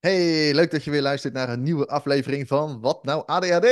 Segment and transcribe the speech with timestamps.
[0.00, 3.66] Hey, leuk dat je weer luistert naar een nieuwe aflevering van Wat Nou ADHD?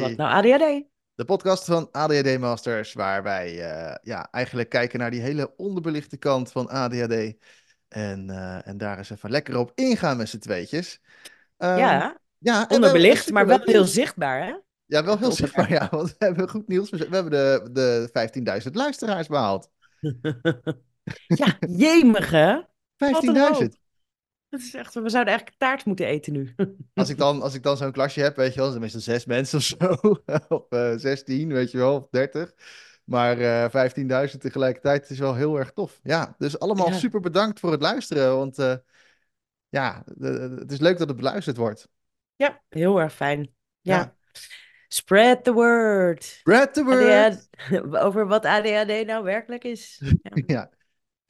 [0.00, 0.84] Wat nou ADHD?
[1.14, 6.16] De podcast van ADHD Masters, waar wij eh, ja, eigenlijk kijken naar die hele onderbelichte
[6.16, 7.34] kant van ADHD.
[7.88, 11.00] En, eh, en daar eens even lekker op ingaan met z'n tweetjes.
[11.56, 13.92] Ehm, Ja, ja, onderbelicht, maar wel heel nieuws.
[13.92, 14.54] zichtbaar, hè?
[14.86, 16.90] Ja, wel heel zichtbaar, ja, want we hebben goed nieuws.
[16.90, 18.08] We hebben de, de
[18.64, 19.70] 15.000 luisteraars behaald.
[21.26, 22.68] Ja, jemige.
[22.96, 23.62] Wat een hoop.
[23.62, 23.78] 15.000!
[24.50, 26.54] Het is echt, we zouden eigenlijk taart moeten eten nu.
[26.94, 29.24] Als ik dan, als ik dan zo'n klasje heb, weet je wel, zijn meestal zes
[29.24, 29.98] mensen of zo.
[30.56, 32.54] of eh 16, weet je wel, of 30.
[33.04, 36.00] Maar eh 15.000 tegelijkertijd is wel heel erg tof.
[36.02, 38.36] Ja, dus allemaal Ja, super bedankt voor het luisteren.
[38.36, 38.76] Want eh,
[39.68, 40.04] ja,
[40.58, 41.88] het is leuk dat het beluisterd wordt.
[42.36, 43.54] ja, heel erg fijn.
[43.80, 44.14] Ja, Ja.
[44.88, 46.24] Spread the word.
[46.24, 47.02] spread the word!
[47.02, 47.48] ADHD,
[48.06, 50.02] over wat ADHD nou werkelijk is.
[50.22, 50.42] Ja.
[50.46, 50.70] Ja.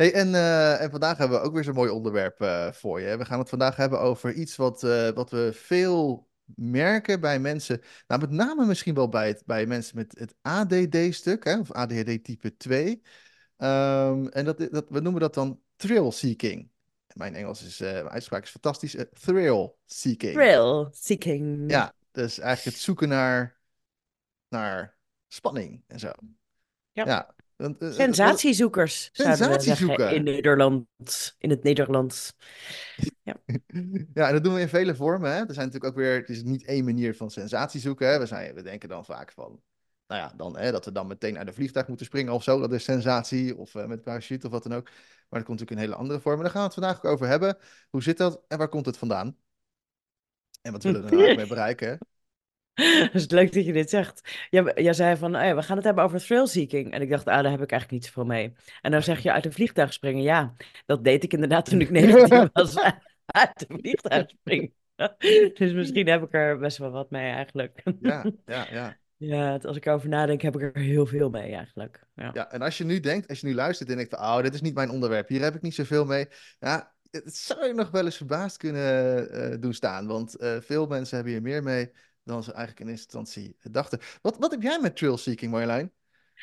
[0.01, 3.07] Hey, en, eh, en vandaag hebben we ook weer zo'n mooi onderwerp eh, voor je.
[3.07, 3.17] hè.
[3.17, 7.81] We gaan het vandaag hebben over iets wat, eh, wat we veel merken bij mensen.
[8.07, 12.57] Nou, met name misschien wel bij, het, bij mensen met het ADD-stuk, of ADHD type
[12.57, 13.03] 2.
[13.57, 16.71] Ehm, en dat, dat, we noemen dat dan thrill seeking.
[17.15, 18.97] Mijn Engels is, mijn uitspraak is fantastisch.
[19.13, 20.33] thrill seeking.
[20.33, 21.71] Thrill seeking.
[21.71, 23.61] Ja, dus eigenlijk het zoeken naar,
[24.49, 24.97] naar
[25.29, 26.11] spanning en zo.
[26.93, 27.05] Ja.
[27.05, 27.35] Ja.
[27.61, 30.15] Want, eh, eh, Sensatiezoekers, zouden we sensatie zeggen zoeken.
[30.15, 30.87] in Nederland.
[31.39, 32.33] In het Nederlands.
[33.23, 33.37] Ja.
[34.15, 35.31] Ja, en dat doen we in vele vormen.
[35.31, 35.39] Hè?
[35.39, 38.09] Er zijn natuurlijk ook weer, het is niet één manier van sensatie zoeken.
[38.09, 38.19] Hè?
[38.19, 39.61] We, zijn, we denken dan vaak van,
[40.07, 42.61] nou ja, dan, hè, dat we dan meteen uit een vliegtuig moeten springen of zo.
[42.61, 44.85] Dat is sensatie, of eh, met parachute of wat dan ook.
[44.85, 46.43] Maar dat komt natuurlijk in hele andere vormen.
[46.43, 47.57] Daar gaan we het vandaag ook over hebben.
[47.91, 49.37] Hoe zit dat en waar komt het vandaan?
[50.63, 51.99] En wat willen we er nou mee bereiken?
[52.75, 54.47] Het is leuk dat je dit zegt.
[54.51, 56.93] Jij, jij zei van, oh ja, we gaan het hebben over thrillseeking.
[56.93, 58.53] En ik dacht, ah, daar heb ik eigenlijk niet zoveel mee.
[58.81, 60.23] En dan zeg je uit een vliegtuig springen.
[60.23, 60.55] Ja,
[60.87, 62.77] dat deed ik inderdaad toen ik 19 was.
[63.27, 64.73] Uit een vliegtuig springen.
[65.55, 67.83] Dus misschien heb ik er best wel wat mee eigenlijk.
[68.01, 68.99] Ja, ja, ja.
[69.17, 72.05] Ja, als ik erover nadenk, heb ik er heel veel mee eigenlijk.
[72.15, 72.31] Ja.
[72.33, 74.55] Ja, en als je nu denkt, als je nu luistert en denkt van, oh, dit
[74.55, 76.27] is niet mijn onderwerp, hier heb ik niet zoveel mee.
[76.59, 80.87] Ja, het zou je nog wel eens verbaasd kunnen eh, doen staan, want eh, veel
[80.87, 81.91] mensen hebben hier meer mee
[82.31, 83.99] dan ze eigenlijk in eerste instantie dachten.
[84.23, 85.93] Wat, wat heb jij met trail seeking, Marjolein?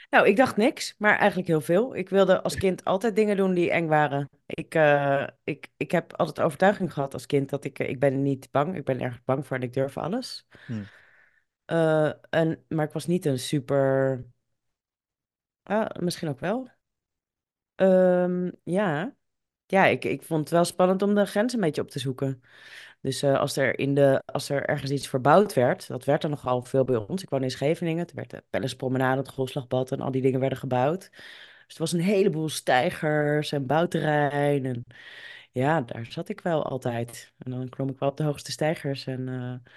[0.10, 1.96] Nou, ik dacht niks, maar eigenlijk heel veel.
[1.96, 4.30] Ik wilde als kind altijd dingen doen die eng waren.
[4.46, 8.22] Ik, eh, ik, ik heb altijd overtuiging gehad als kind dat ik, eh, ik ben
[8.22, 8.76] niet bang.
[8.76, 10.48] Ik ben erg bang voor en ik durf alles.
[10.66, 10.84] Hm.
[11.66, 14.26] Eh, en, maar ik was niet een super.
[15.64, 16.70] Ah, misschien ook wel.
[17.76, 19.16] Ehm, ja,
[19.66, 22.42] ja ik, ik vond het wel spannend om de grens een beetje op te zoeken.
[23.02, 26.30] Dus eh, als er, in de, als er ergens iets verbouwd werd, dat werd er
[26.30, 27.24] nogal veel bij ons.
[27.24, 30.58] Ik woon in Scheveningen, toen werd de Pellespromenade, het Golfslagbad en al die dingen werden
[30.58, 31.10] gebouwd.
[31.66, 34.66] Dus er was een heleboel steigers en bouwterrein.
[34.66, 34.84] En
[35.52, 37.34] ja, daar zat ik wel altijd.
[37.38, 39.72] En dan klom ik wel op de hoogste steigers en eh,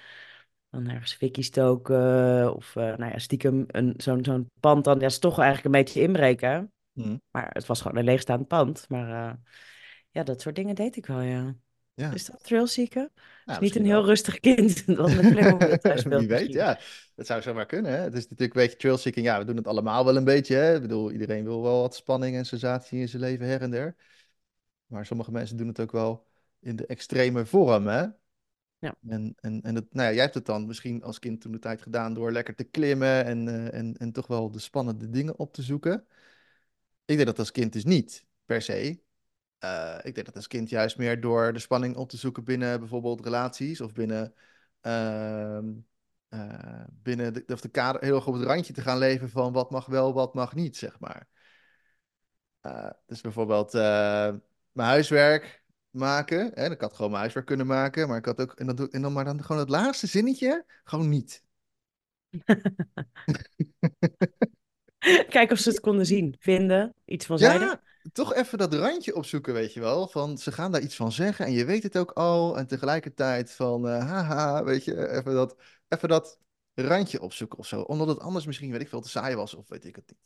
[0.71, 4.99] dan ergens fikkie stoken of eh, nou ja, stiekem een, zo'n zo'n pand dan.
[4.99, 6.73] Ja, is toch eigenlijk een beetje inbreken.
[6.93, 7.17] Hm.
[7.31, 8.89] Maar het was gewoon een leegstaand pand.
[8.89, 9.39] Maar
[10.11, 11.55] ja, dat soort dingen deed ik wel, ja.
[12.01, 13.11] Ja, Is dat thrillseeken?
[13.45, 14.05] nou, Is niet een heel wel.
[14.07, 15.79] rustig kind Playmobil
[16.19, 16.79] Wie weet, ja.
[17.15, 17.99] Dat zou zomaar kunnen, hè.
[17.99, 19.27] Het is natuurlijk een beetje trail seeking.
[19.27, 20.75] Ja, we doen het allemaal wel een beetje, hè.
[20.75, 23.97] Ik bedoel, iedereen wil wel wat spanning en sensatie in zijn leven her en der.
[24.87, 26.27] Maar sommige mensen doen het ook wel
[26.61, 28.07] in de extreme vorm, hè.
[28.79, 28.95] Ja.
[29.09, 31.59] En, en, en dat, nou ja, jij hebt het dan misschien als kind toen de
[31.59, 35.39] tijd gedaan door lekker te klimmen en, eh, en, en toch wel de spannende dingen
[35.39, 36.07] op te zoeken.
[37.05, 39.01] Ik deed dat als kind dus niet, per se.
[39.61, 42.79] Eh, ik deed dat als kind juist meer door de spanning op te zoeken binnen
[42.79, 44.35] bijvoorbeeld relaties of binnen,
[44.81, 45.69] ehm,
[46.29, 49.53] eh, binnen de, of de kader, heel erg op het randje te gaan leven van
[49.53, 51.29] wat mag wel, wat mag niet, zeg maar.
[52.61, 56.51] Eh, dus bijvoorbeeld mijn huiswerk maken.
[56.55, 56.71] Hè?
[56.71, 59.03] Ik had gewoon mijn huiswerk kunnen maken, maar ik had ook, en dan, doe, en
[59.03, 61.45] dan maar dan gewoon het laatste zinnetje, gewoon niet.
[65.29, 67.81] Kijken of ze het konden zien, vinden, iets van zeiden.
[68.13, 70.09] Toch even dat randje opzoeken, weet je wel.
[70.09, 72.57] Van ze gaan daar iets van zeggen en je weet het ook al.
[72.59, 75.57] En tegelijkertijd van, eh, haha, weet je, even dat,
[75.89, 76.39] even dat
[76.75, 77.81] randje opzoeken of zo.
[77.81, 80.19] Omdat het anders misschien, weet ik veel, te saai was of weet ik het niet.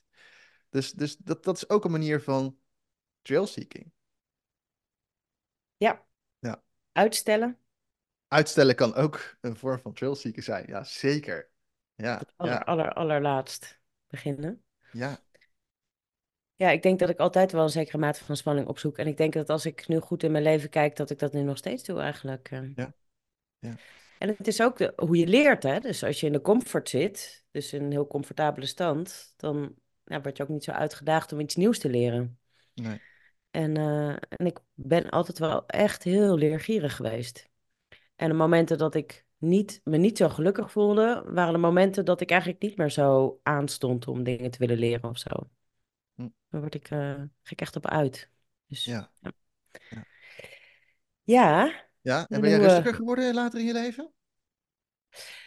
[0.70, 2.58] Dus, dus dat, dat is ook een manier van
[3.22, 3.92] trail seeking.
[5.76, 6.04] Ja,
[6.38, 6.62] Ja.
[6.92, 7.58] uitstellen.
[8.28, 10.66] Uitstellen kan ook een vorm van trail seeking zijn.
[10.66, 11.50] Ja, zeker.
[11.94, 14.64] Ja, Aller, ja, aller, allerlaatst beginnen.
[14.90, 15.18] ja.
[16.64, 18.98] Ja, ik denk dat ik altijd wel een zekere mate van spanning opzoek.
[18.98, 21.32] En ik denk dat als ik nu goed in mijn leven kijk, dat ik dat
[21.32, 22.50] nu nog steeds doe eigenlijk.
[22.50, 22.74] eh.
[22.74, 22.94] Ja,
[23.58, 23.76] ja.
[24.18, 25.80] En het is ook de, hoe je leert, hè.
[25.80, 29.74] Dus als je in de comfort zit, dus in een heel comfortabele stand, dan
[30.04, 32.38] ja, word je ook niet zo uitgedaagd om iets nieuws te leren.
[32.74, 33.00] Nee.
[33.50, 37.48] En, eh, en ik ben altijd wel echt heel leergierig geweest.
[38.16, 42.20] En de momenten dat ik niet, me niet zo gelukkig voelde, waren de momenten dat
[42.20, 45.30] ik eigenlijk niet meer zo aanstond om dingen te willen leren of zo.
[46.54, 46.98] Dan word ik, uh,
[47.42, 48.30] ga ik echt op uit.
[48.66, 49.10] Dus, Ja.
[49.20, 49.32] ja.
[49.88, 50.04] Ja.
[51.22, 54.12] Ja, Ja, en En ben jij hoe, eh, rustiger geworden later in je leven?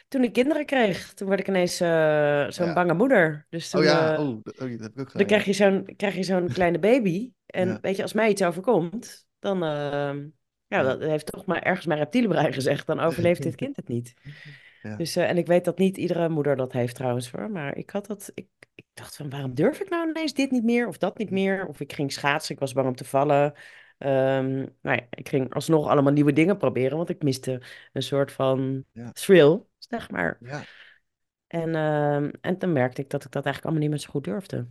[0.07, 2.74] toen ik kinderen kreeg, toen werd ik ineens eh, zo'n Ja.
[2.74, 3.45] bange moeder.
[3.50, 5.27] Dus toen, Oh ja, oh, dat, oh, dat heb ik ook dan gedaan.
[5.27, 7.31] krijg je zo'n krijg je zo'n kleine baby.
[7.45, 10.83] En weet je, als mij iets overkomt, dan Ja.
[10.83, 14.13] dat heeft toch maar ergens mijn reptielenbrein gezegd, dan overleeft dit kind het niet.
[14.81, 14.95] Ja.
[14.95, 17.89] Dus, uh, en ik weet dat niet iedere moeder dat heeft trouwens hoor, maar ik
[17.89, 20.97] had dat, ik, ik dacht van waarom durf ik nou ineens dit niet meer of
[20.97, 21.68] dat niet meer?
[21.68, 23.53] Of ik ging schaatsen, ik was bang om te vallen.
[24.00, 27.62] Um, nou ja, ik ging alsnog allemaal nieuwe dingen proberen, want ik miste
[27.94, 29.12] een soort van Ja.
[29.12, 30.38] thrill, zeg maar.
[30.41, 30.63] Ja.
[31.47, 34.24] En, uh, en toen merkte ik dat ik dat eigenlijk allemaal niet meer zo goed
[34.24, 34.68] durfde.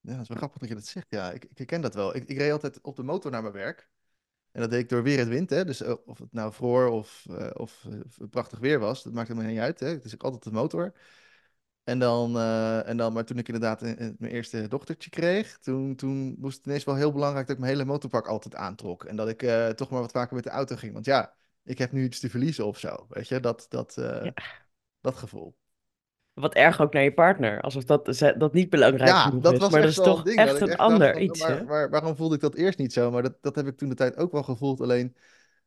[0.00, 1.06] Ja, dat is wel grappig dat je dat zegt.
[1.08, 2.16] Ja, ik, ik herken dat wel.
[2.16, 3.88] Ik, ik reed altijd op de motor naar mijn werk.
[4.52, 5.64] En dat deed ik door weer het wind, hè.
[5.64, 9.34] Dus uh, of het nou vroor of, uh, of uh, prachtig weer was, dat maakt
[9.34, 9.98] me niet uit, hè.
[9.98, 10.92] Dus ik altijd de motor.
[11.84, 16.36] En dan, uh, en dan, maar toen ik inderdaad mijn eerste dochtertje kreeg, toen, toen
[16.38, 19.04] moest het ineens wel heel belangrijk dat ik mijn hele motorpak altijd aantrok.
[19.04, 20.92] En dat ik uh, toch maar wat vaker met de auto ging.
[20.92, 23.06] Want ja, ik heb nu iets te verliezen of zo.
[23.08, 24.32] Weet je, dat, dat, ja.
[25.00, 25.56] dat gevoel.
[26.40, 29.58] Wat erg ook naar je partner, alsof dat, dat niet belangrijk ja, dat is.
[29.58, 30.38] was maar echt dat is toch ding.
[30.38, 33.10] echt een echt ander van, iets, waarom voelde ik dat eerst niet zo?
[33.10, 34.80] Maar dat, dat heb ik toen de tijd ook wel gevoeld.
[34.80, 35.16] Alleen,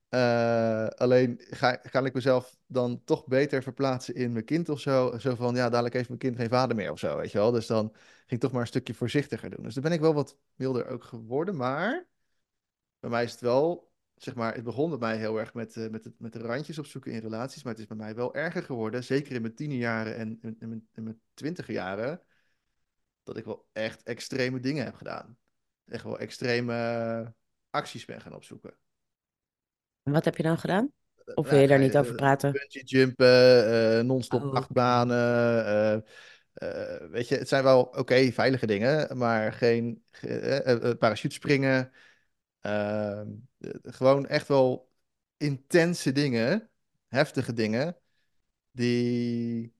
[0.10, 5.18] uh, alleen ga, ga ik mezelf dan toch beter verplaatsen in mijn kind of zo.
[5.18, 7.52] Zo van, ja, dadelijk heeft mijn kind geen vader meer of zo, weet je wel.
[7.52, 9.64] Dus dan ging ik toch maar een stukje voorzichtiger doen.
[9.64, 11.56] Dus dan ben ik wel wat milder ook geworden.
[11.56, 12.06] Maar
[13.00, 13.92] bij mij is het wel,
[14.24, 16.80] zeg maar, het begon bij mij heel erg met, uh, met, het, met de randjes
[16.80, 17.64] opzoeken in relaties.
[17.64, 19.04] Maar het is bij mij wel erger geworden.
[19.04, 22.22] Zeker in mijn tienerjaren en in, in, mijn, in mijn twintiger jaren.
[23.24, 25.38] Dat ik wel echt extreme dingen heb gedaan.
[25.88, 27.34] Echt wel extreme
[27.70, 28.74] acties ben gaan opzoeken.
[30.04, 30.92] Wat heb je dan gedaan?
[31.36, 32.52] Of Ja, wil je daar ga niet over praten?
[32.52, 34.54] Bungee jumpen, uh, non-stop Oh.
[34.54, 35.66] achtbanen.
[35.66, 36.02] Uh,
[36.70, 41.92] uh, weet je, het zijn wel oké, okay, veilige dingen, maar geen uh, parachutespringen.
[42.64, 43.30] Ehm,
[43.84, 44.92] gewoon echt wel
[45.38, 46.70] intense dingen,
[47.08, 47.98] heftige dingen,
[48.72, 49.74] die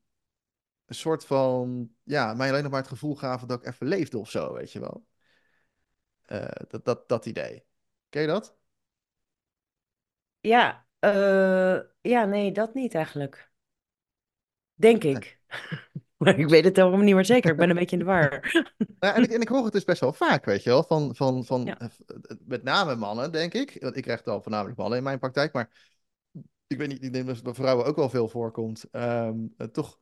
[0.86, 4.18] een soort van, ja, mij alleen nog maar het gevoel gaven dat ik even leefde
[4.18, 5.06] of zo, weet je wel.
[6.32, 7.66] Uh, dat, dat, dat idee.
[8.10, 8.58] Ken je dat?
[10.40, 13.52] Ja, uh, ja, nee, dat niet eigenlijk.
[14.76, 15.40] Denk ik.
[16.24, 17.52] maar ik weet het helemaal niet meer zeker.
[17.52, 18.42] Ik ben een beetje in de war.
[19.00, 21.16] Ja, en, ik, en ik hoor het dus best wel vaak, weet je wel, van,
[21.16, 21.80] van, van Ja.
[21.80, 21.88] eh,
[22.46, 23.78] met name mannen, denk ik.
[23.80, 25.70] Want ik krijg het al voornamelijk mannen in mijn praktijk, maar
[26.68, 28.86] ik weet niet, ik denk dat het bij vrouwen ook wel veel voorkomt.
[28.92, 30.00] Ehm, eh, toch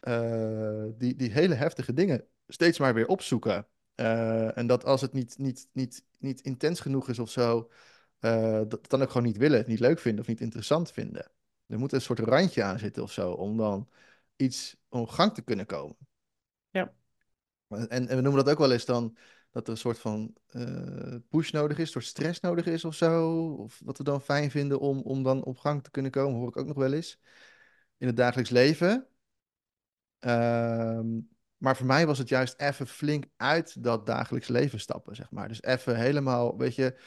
[0.00, 3.66] eh, die, die hele heftige dingen steeds maar weer opzoeken.
[3.94, 7.70] En dat als het niet, niet, niet, niet intens genoeg is of zo,
[8.68, 11.30] dat dan ook gewoon niet willen, het niet leuk vinden of niet interessant vinden.
[11.66, 13.88] Er moet een soort randje aan zitten of zo, om dan
[14.42, 15.96] iets op gang te kunnen komen.
[16.70, 16.94] Ja.
[17.68, 19.16] En, en we noemen dat ook wel eens dan
[19.50, 22.94] dat er een soort van eh, push nodig is, een soort stress nodig is of
[22.94, 23.46] zo.
[23.52, 26.48] Of wat we dan fijn vinden om, om dan op gang te kunnen komen, hoor
[26.48, 27.20] ik ook nog wel eens.
[27.96, 29.06] In het dagelijks leven.
[30.18, 31.20] Ehm,
[31.56, 35.48] maar voor mij was het juist even flink uit dat dagelijks leven stappen, zeg maar.
[35.48, 36.98] Dus even helemaal, weet je,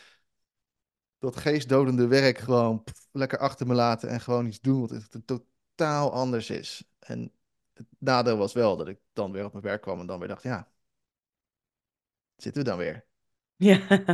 [1.20, 5.28] dat geestdodende werk gewoon pff, lekker achter me laten en gewoon iets doen wat het
[5.76, 6.84] totaal anders is.
[7.00, 7.32] En
[7.74, 10.28] het nadeel was wel dat ik dan weer op mijn werk kwam en dan weer
[10.28, 10.72] dacht, ja,
[12.36, 13.06] zitten we dan weer.
[13.56, 13.88] Ja.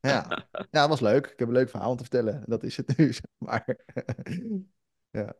[0.00, 0.48] ja.
[0.70, 1.26] ja, het was leuk.
[1.26, 2.42] Ik heb een leuk verhaal om te vertellen.
[2.46, 3.76] Dat is het nu, zeg maar.
[5.10, 5.36] ja.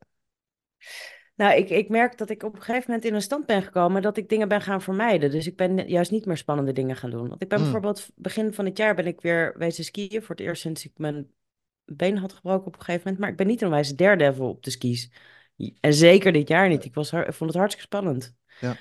[1.34, 4.02] Nou, ik, ik merk dat ik op een gegeven moment in een stand ben gekomen
[4.02, 5.30] dat ik dingen ben gaan vermijden.
[5.30, 7.28] Dus ik ben juist niet meer spannende dingen gaan doen.
[7.28, 7.64] Want ik ben Mm.
[7.64, 10.92] bijvoorbeeld begin van het jaar ben ik weer wezen skiën voor het eerst sinds ik
[10.96, 11.32] mijn
[11.96, 13.18] been had gebroken op een gegeven moment.
[13.18, 15.10] Maar ik ben niet een wijze daredevil op de skis.
[15.80, 16.84] En zeker dit jaar niet.
[16.84, 18.36] Ik, was, vond het hartstikke spannend.
[18.60, 18.76] Ja.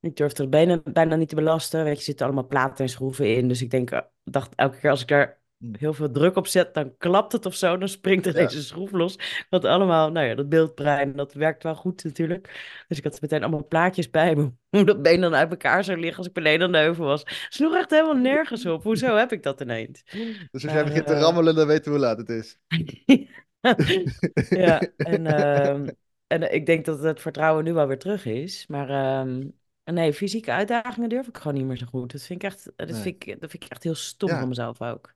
[0.00, 1.84] Ik durfde de benen bijna niet te belasten.
[1.84, 3.48] Weet je, er zitten allemaal platen en schroeven in.
[3.48, 5.41] Dus ik denk, eh, dacht elke keer als ik daar.
[5.72, 7.76] Heel veel druk op zet, dan klapt het of zo.
[7.78, 8.46] Dan springt er Ja.
[8.46, 9.18] deze schroef los.
[9.50, 12.74] Wat allemaal, nou ja, dat beeldbrein, dat werkt wel goed natuurlijk.
[12.88, 14.52] Dus ik had meteen allemaal plaatjes bij me.
[14.76, 17.46] Hoe dat been dan uit elkaar zou liggen als ik beneden aan de heuvel was.
[17.48, 18.82] Sloeg echt helemaal nergens op.
[18.82, 20.02] Hoezo heb ik dat ineens?
[20.50, 22.58] Dus als jij begint te eh, rammelen, dan weten we hoe laat het is.
[24.48, 25.88] ja, en, ehm,
[26.26, 28.66] en ik denk dat het vertrouwen nu wel weer terug is.
[28.66, 29.48] Maar ehm,
[29.84, 32.12] nee, fysieke uitdagingen durf ik gewoon niet meer zo goed.
[32.12, 33.00] Dat vind ik echt, dat Nee.
[33.00, 34.38] vind ik, dat vind ik echt heel stom Ja.
[34.38, 35.14] van mezelf ook.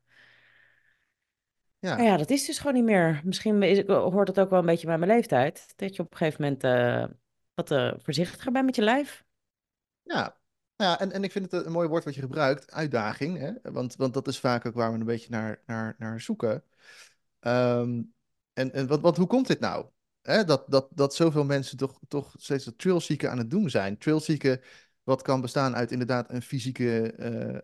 [1.86, 1.96] Ja.
[1.96, 3.20] Maar ja, dat is dus gewoon niet meer.
[3.24, 5.72] Misschien is, hoort dat ook wel een beetje bij mijn leeftijd.
[5.76, 7.04] Dat je op een gegeven moment eh,
[7.54, 9.24] wat eh, voorzichtiger bent met je lijf.
[10.02, 10.36] Ja,
[10.76, 13.38] ja en, en ik vind het een mooi woord wat je gebruikt, uitdaging.
[13.38, 13.72] Hè?
[13.72, 16.64] Want, want dat is vaak ook waar we een beetje naar, naar, naar zoeken.
[17.40, 18.02] Ehm,
[18.52, 19.86] en, en wat, wat, hoe komt dit nou?
[20.22, 23.98] Hè, dat, dat, dat zoveel mensen toch, toch steeds dat trailseeken aan het doen zijn.
[23.98, 24.60] Trailseeken,
[25.02, 27.14] wat kan bestaan uit inderdaad een fysieke,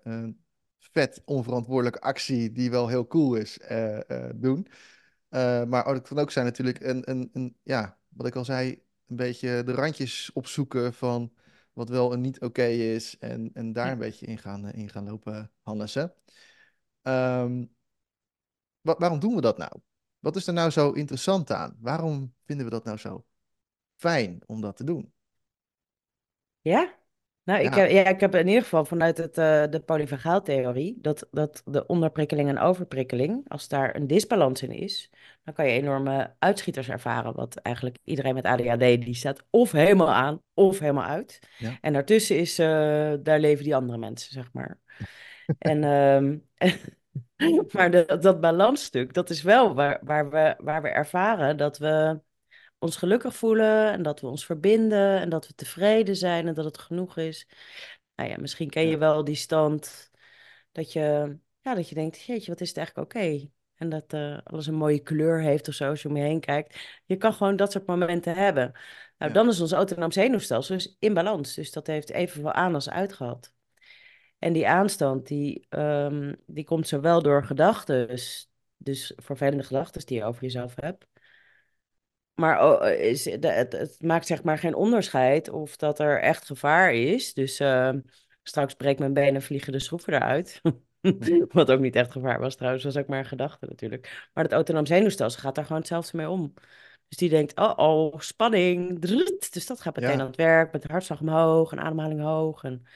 [0.04, 0.28] uh,
[0.90, 3.98] vet onverantwoordelijke actie die wel heel cool is, uh,
[4.34, 4.66] doen.
[5.68, 9.16] maar het kan ook zijn natuurlijk een, een, een, ja, wat ik al zei, een
[9.16, 11.32] beetje de randjes opzoeken van
[11.72, 13.92] wat wel en niet oké is en, en daar Ja.
[13.92, 16.14] een beetje in gaan, in gaan lopen, Hannessen.
[17.02, 17.64] Ehm,
[18.80, 19.72] wa- waarom doen we dat nou?
[20.18, 21.76] Wat is er nou zo interessant aan?
[21.80, 23.24] Waarom vinden we dat nou zo
[23.96, 25.12] fijn om dat te doen?
[26.60, 27.00] Ja?
[27.44, 30.98] Nou, ik Ja, heb, ja, ik heb in ieder geval vanuit het, eh, de polyvagaaltheorie
[31.00, 35.10] dat, dat de onderprikkeling en overprikkeling, als daar een disbalans in is,
[35.44, 37.34] dan kan je enorme uitschieters ervaren.
[37.34, 41.38] Wat eigenlijk iedereen met ADHD, die staat of helemaal aan of helemaal uit.
[41.56, 42.66] ja, En daartussen is, eh,
[43.22, 44.78] daar leven die andere mensen, zeg maar.
[45.58, 46.38] En, ehm,
[47.72, 52.20] maar de- dat balansstuk, dat is wel waar, waar we, waar we ervaren dat we
[52.82, 56.64] ons gelukkig voelen en dat we ons verbinden en dat we tevreden zijn en dat
[56.64, 57.48] het genoeg is.
[58.14, 60.10] Nou ja, misschien ken je wel die stand
[60.72, 63.50] dat je, ja, dat je denkt, jeetje, wat is het eigenlijk oké?
[63.74, 66.40] En dat eh, alles een mooie kleur heeft of zo, als je om je heen
[66.40, 67.00] kijkt.
[67.04, 68.72] Je kan gewoon dat soort momenten hebben.
[69.18, 71.54] Nou, ja, dan is ons autonoom zenuwstelsel dus in balans.
[71.54, 73.52] Dus dat heeft evenveel aan als uit gehad.
[74.38, 78.08] En die aanstand, die, ehm, die komt zowel door gedachten,
[78.76, 81.06] dus vervelende gedachten die je over jezelf hebt,
[82.34, 86.46] maar oh, eh, is, het, het maakt zeg maar geen onderscheid of dat er echt
[86.46, 87.34] gevaar is.
[87.34, 87.92] Dus eh,
[88.42, 90.60] straks breekt mijn been en vliegen de schroeven eruit.
[91.48, 94.28] Wat ook niet echt gevaar was trouwens, was ook maar een gedachte natuurlijk.
[94.32, 96.54] Maar het autonoom zenuwstelsel gaat daar gewoon hetzelfde mee om.
[97.08, 99.00] Dus die denkt, oh, oh, spanning.
[99.50, 102.62] Dus dat gaat meteen aan het werk, met hartslag omhoog en ademhaling hoog.
[102.62, 102.86] En,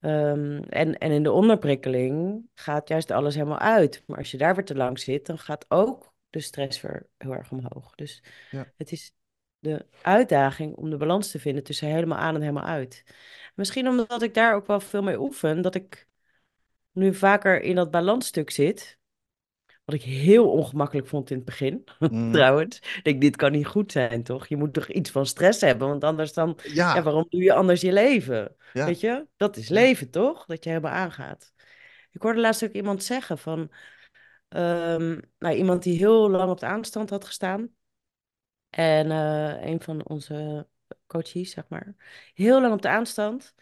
[0.00, 4.02] ehm, en, en in de onderprikkeling gaat juist alles helemaal uit.
[4.06, 7.34] Maar als je daar weer te lang zit, dan gaat ook de stress weer heel
[7.34, 7.94] erg omhoog.
[7.94, 9.14] Dus ja, het is
[9.58, 13.04] de uitdaging om de balans te vinden tussen helemaal aan en helemaal uit.
[13.54, 16.08] Misschien omdat ik daar ook wel veel mee oefen, dat ik
[16.92, 18.98] nu vaker in dat balansstuk zit.
[19.84, 22.76] Wat ik heel ongemakkelijk vond in het begin, mhm, trouwens.
[22.76, 24.46] Ik denk, dit kan niet goed zijn, toch?
[24.46, 26.58] Je moet toch iets van stress hebben, want anders dan...
[26.62, 28.56] Ja, ja, waarom doe je anders je leven?
[28.72, 29.26] ja, Weet je?
[29.36, 30.46] Dat is leven, toch?
[30.46, 31.52] Dat je helemaal aangaat.
[32.10, 33.70] Ik hoorde laatst ook iemand zeggen van...
[34.50, 37.74] ehm, nou, iemand die heel lang op de aanstand had gestaan.
[38.70, 40.66] En eh, een van onze
[41.06, 41.94] coaches, zeg maar,
[42.34, 43.54] heel lang op de aanstand.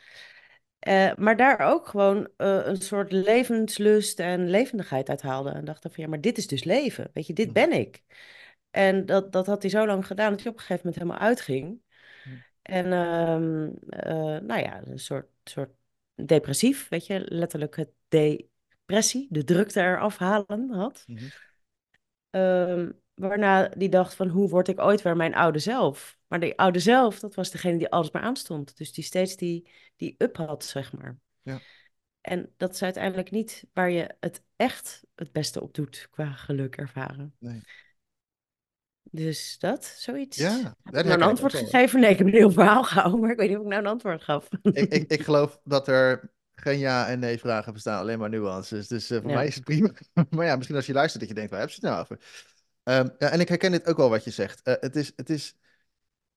[0.78, 5.50] Eh, maar daar ook gewoon eh, een soort levenslust en levendigheid uit haalde.
[5.50, 7.10] En dacht van ja, maar dit is dus leven.
[7.12, 8.02] Weet je, dit mhm, ben ik.
[8.70, 11.28] En dat, dat had hij zo lang gedaan dat hij op een gegeven moment helemaal
[11.28, 11.82] uitging.
[12.24, 15.70] mhm, En ehm, eh, nou ja, een soort, soort
[16.14, 17.90] depressief, weet je, letterlijk het
[18.88, 21.04] depressie, de drukte eraf halen had.
[22.30, 26.18] Ehm, waarna die dacht van hoe word ik ooit weer mijn oude zelf?
[26.26, 28.76] Maar die oude zelf, dat was degene die alles maar aanstond.
[28.76, 31.16] Dus die steeds die, die up had, zeg maar.
[31.42, 31.60] ja,
[32.20, 36.76] En dat is uiteindelijk niet waar je het echt het beste op doet qua geluk
[36.76, 37.34] ervaren.
[37.38, 37.62] nee.
[39.10, 40.36] Dus dat, zoiets.
[40.36, 42.00] Ja, Heb ik dat nou een antwoord gegeven?
[42.00, 43.90] Nee, ik heb een heel verhaal gehouden, maar ik weet niet of ik nou een
[43.90, 44.48] antwoord gaf.
[44.62, 48.88] Ik, ik, ik geloof dat er geen ja- en nee-vragen bestaan, alleen maar nuances.
[48.88, 49.90] Dus eh, voor mij is het prima.
[50.30, 52.18] Maar ja, misschien als je luistert dat je denkt, waar hebben ze het nou over?
[52.82, 54.62] Ehm, ja, en ik herken dit ook wel wat je zegt.
[54.62, 55.56] Eh, het is, het is,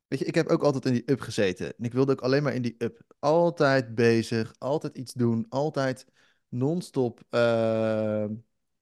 [0.08, 1.66] weet je, ik heb ook altijd in die up gezeten.
[1.78, 3.02] En ik wilde ook alleen maar in die up.
[3.20, 6.06] Altijd bezig, altijd iets doen, altijd
[6.50, 8.26] non-stop eh,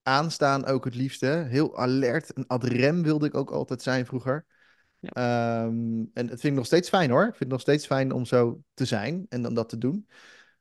[0.03, 1.45] aanstaan ook het liefste.
[1.49, 4.45] Heel alert, een ad rem wilde ik ook altijd zijn vroeger.
[4.99, 7.21] ja, Ehm, en het vind ik nog steeds fijn hoor.
[7.21, 10.07] Ik vind het nog steeds fijn om zo te zijn en om dat te doen.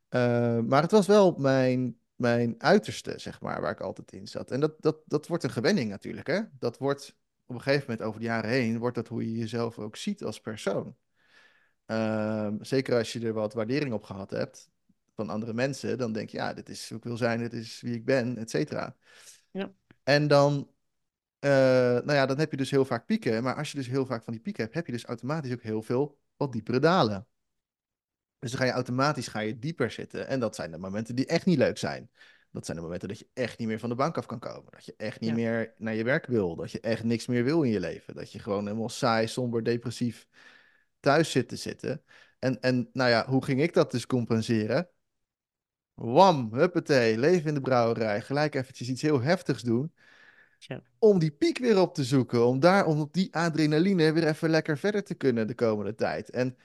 [0.08, 4.50] Eh, maar het was wel mijn, mijn uiterste, zeg maar, waar ik altijd in zat.
[4.50, 6.40] En dat, dat, dat wordt een gewenning natuurlijk, hè.
[6.58, 9.78] Dat wordt op een gegeven moment over de jaren heen, wordt dat hoe je jezelf
[9.78, 10.96] ook ziet als persoon.
[11.86, 14.70] Ehm, zeker als je er wat waardering op gehad hebt
[15.14, 17.80] van andere mensen, dan denk je, ja, dit is hoe ik wil zijn, dit is
[17.80, 18.96] wie ik ben, et cetera.
[19.50, 19.72] ja,
[20.02, 20.70] En dan,
[21.38, 23.42] eh, nou ja, dan heb je dus heel vaak pieken.
[23.42, 25.62] Maar als je dus heel vaak van die pieken hebt, heb je dus automatisch ook
[25.62, 27.26] heel veel wat diepere dalen.
[28.38, 30.26] Dus dan ga je automatisch ga je dieper zitten.
[30.26, 32.10] En dat zijn de momenten die echt niet leuk zijn.
[32.50, 34.72] Dat zijn de momenten dat je echt niet meer van de bank af kan komen.
[34.72, 36.56] Dat je echt niet ja, meer naar je werk wil.
[36.56, 38.14] Dat je echt niks meer wil in je leven.
[38.14, 40.28] Dat je gewoon helemaal saai, somber, depressief
[41.00, 42.02] thuis zit te zitten.
[42.38, 44.88] En, en nou ja, hoe ging ik dat dus compenseren?
[45.94, 48.20] Wam, huppatee, leven in de brouwerij.
[48.20, 49.92] Gelijk eventjes iets heel heftigs doen.
[50.58, 52.46] ja, Om die piek weer op te zoeken.
[52.46, 56.30] Om daar, om op die adrenaline weer even lekker verder te kunnen de komende tijd.
[56.30, 56.56] En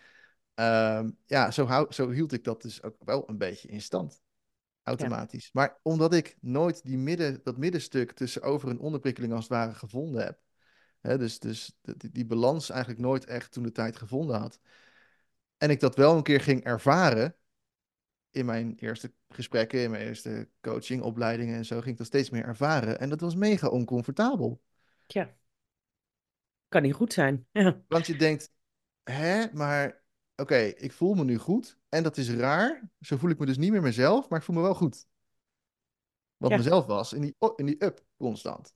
[0.55, 4.11] Ehm, ja, zo, hou, zo hield ik dat dus ook wel een beetje in stand,
[4.13, 5.49] ja, automatisch.
[5.53, 9.73] Maar omdat ik nooit die midden, dat middenstuk tussen over- en onderprikkeling als het ware
[9.73, 10.41] gevonden heb,
[11.03, 14.59] Hè, dus dus die, die balans eigenlijk nooit echt toen de tijd gevonden had.
[15.57, 17.35] En ik dat wel een keer ging ervaren
[18.31, 22.43] in mijn eerste gesprekken, in mijn eerste coachingopleidingen en zo, ging ik dat steeds meer
[22.43, 22.99] ervaren.
[22.99, 24.61] En dat was mega oncomfortabel.
[25.07, 25.35] Ja,
[26.69, 27.47] kan niet goed zijn.
[27.51, 28.51] Ja, Want je denkt,
[29.03, 30.02] hè, maar
[30.35, 31.77] oké, ik voel me nu goed.
[31.89, 32.89] En dat is raar.
[32.99, 35.05] Zo voel ik me dus niet meer mezelf, maar ik voel me wel goed.
[36.37, 38.75] Wat ja, mezelf was in die, in die up constant.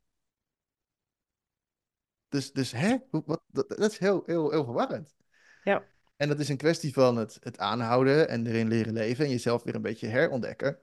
[2.28, 5.16] Dus, dus hè, wat, dat, dat is heel, heel, heel verwarrend.
[5.64, 5.84] ja,
[6.16, 9.64] En dat is een kwestie van het, het aanhouden en erin leren leven en jezelf
[9.64, 10.80] weer een beetje herontdekken.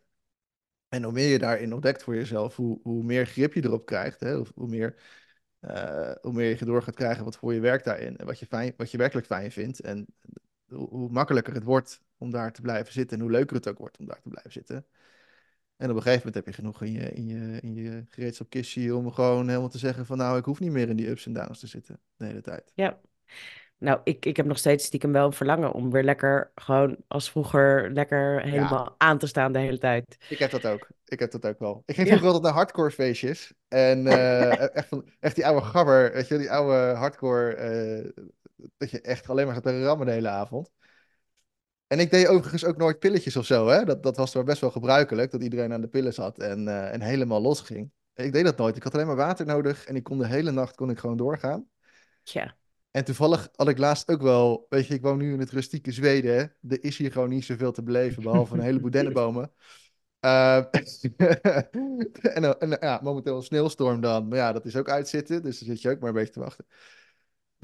[0.89, 4.21] En hoe meer je daarin ontdekt voor jezelf, hoe, hoe meer grip je erop krijgt.
[4.21, 4.35] Hè?
[4.35, 5.03] Hoe, hoe meer,
[5.61, 8.17] eh, hoe meer je door gaat krijgen wat voor je werkt daarin.
[8.17, 9.81] En wat je, fijn, wat je werkelijk fijn vindt.
[9.81, 10.07] En
[10.75, 13.17] hoe, makkelijker het wordt om daar te blijven zitten.
[13.17, 14.87] En hoe leuker het ook wordt om daar te blijven zitten.
[15.77, 18.97] En op een gegeven moment heb je genoeg in je, in je, in je gereedschapkistje
[18.97, 21.33] om gewoon helemaal te zeggen van nou, ik hoef niet meer in die ups en
[21.33, 22.73] downs te zitten de hele tijd.
[22.75, 23.01] ja.
[23.79, 27.31] Nou, ik, ik heb nog steeds stiekem wel een verlangen om weer lekker, gewoon als
[27.31, 30.17] vroeger, lekker Ja, helemaal aan te staan de hele tijd.
[30.27, 30.89] Ik heb dat ook.
[31.05, 31.83] Ik heb dat ook wel.
[31.87, 33.53] Ik ging vroeger Ja, altijd naar hardcore feestjes.
[33.69, 37.55] En eh, echt, van, echt die oude gabber, weet je, die oude hardcore.
[37.55, 38.25] eh,
[38.77, 40.71] dat je echt alleen maar gaat te rammen de hele avond.
[41.87, 43.85] En ik deed overigens ook nooit pilletjes of zo, hè.
[43.85, 46.93] Dat, dat was er best wel gebruikelijk, dat iedereen aan de pillen zat en, eh,
[46.93, 47.91] en helemaal los ging.
[48.15, 48.77] Ik deed dat nooit.
[48.77, 51.17] Ik had alleen maar water nodig en ik kon de hele nacht kon ik gewoon
[51.17, 51.69] doorgaan.
[52.23, 52.57] tja,
[52.91, 55.93] En toevallig had ik laatst ook wel, weet je, ik woon nu in het rustieke
[55.93, 56.35] Zweden.
[56.35, 56.41] hè.
[56.75, 59.53] Er is hier gewoon niet zoveel te beleven, behalve een heleboel dennenbomen.
[60.25, 60.57] Eh,
[62.23, 64.29] en, dan- en ja, momenteel een sneeuwstorm dan.
[64.29, 66.41] Maar ja, dat is ook uitzitten, dus dan zit je ook maar een beetje te
[66.41, 66.67] wachten.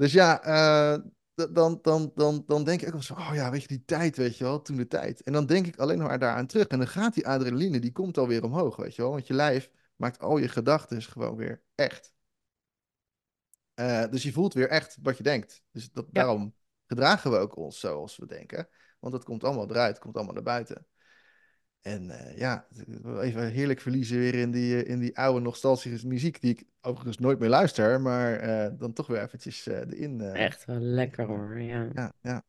[0.01, 1.01] Dus ja, eh,
[1.33, 4.17] dan, dan, dan, dan denk ik ook wel zo, oh ja, weet je, die tijd,
[4.17, 5.21] weet je wel, toen de tijd.
[5.21, 6.67] En dan denk ik alleen maar daaraan terug.
[6.67, 9.11] En dan gaat die adrenaline, die komt alweer omhoog, weet je wel.
[9.11, 12.13] Want je lijf maakt al je gedachten gewoon weer echt.
[13.73, 15.63] Eh, dus je voelt weer echt wat je denkt.
[15.71, 16.55] Dus dat, ja, daarom
[16.85, 18.67] gedragen we ook ons zoals we denken.
[18.99, 20.85] Want het komt allemaal eruit, het komt allemaal naar buiten.
[21.81, 22.65] En eh, ja,
[23.21, 27.17] even heerlijk verliezen weer in die, eh, in die oude nostalgische muziek, die ik overigens
[27.17, 31.59] nooit meer luister, maar eh, dan toch weer eventjes eh, erin, echt wel lekker hoor.
[31.59, 31.87] Ja.
[31.93, 32.43] Ja, ja,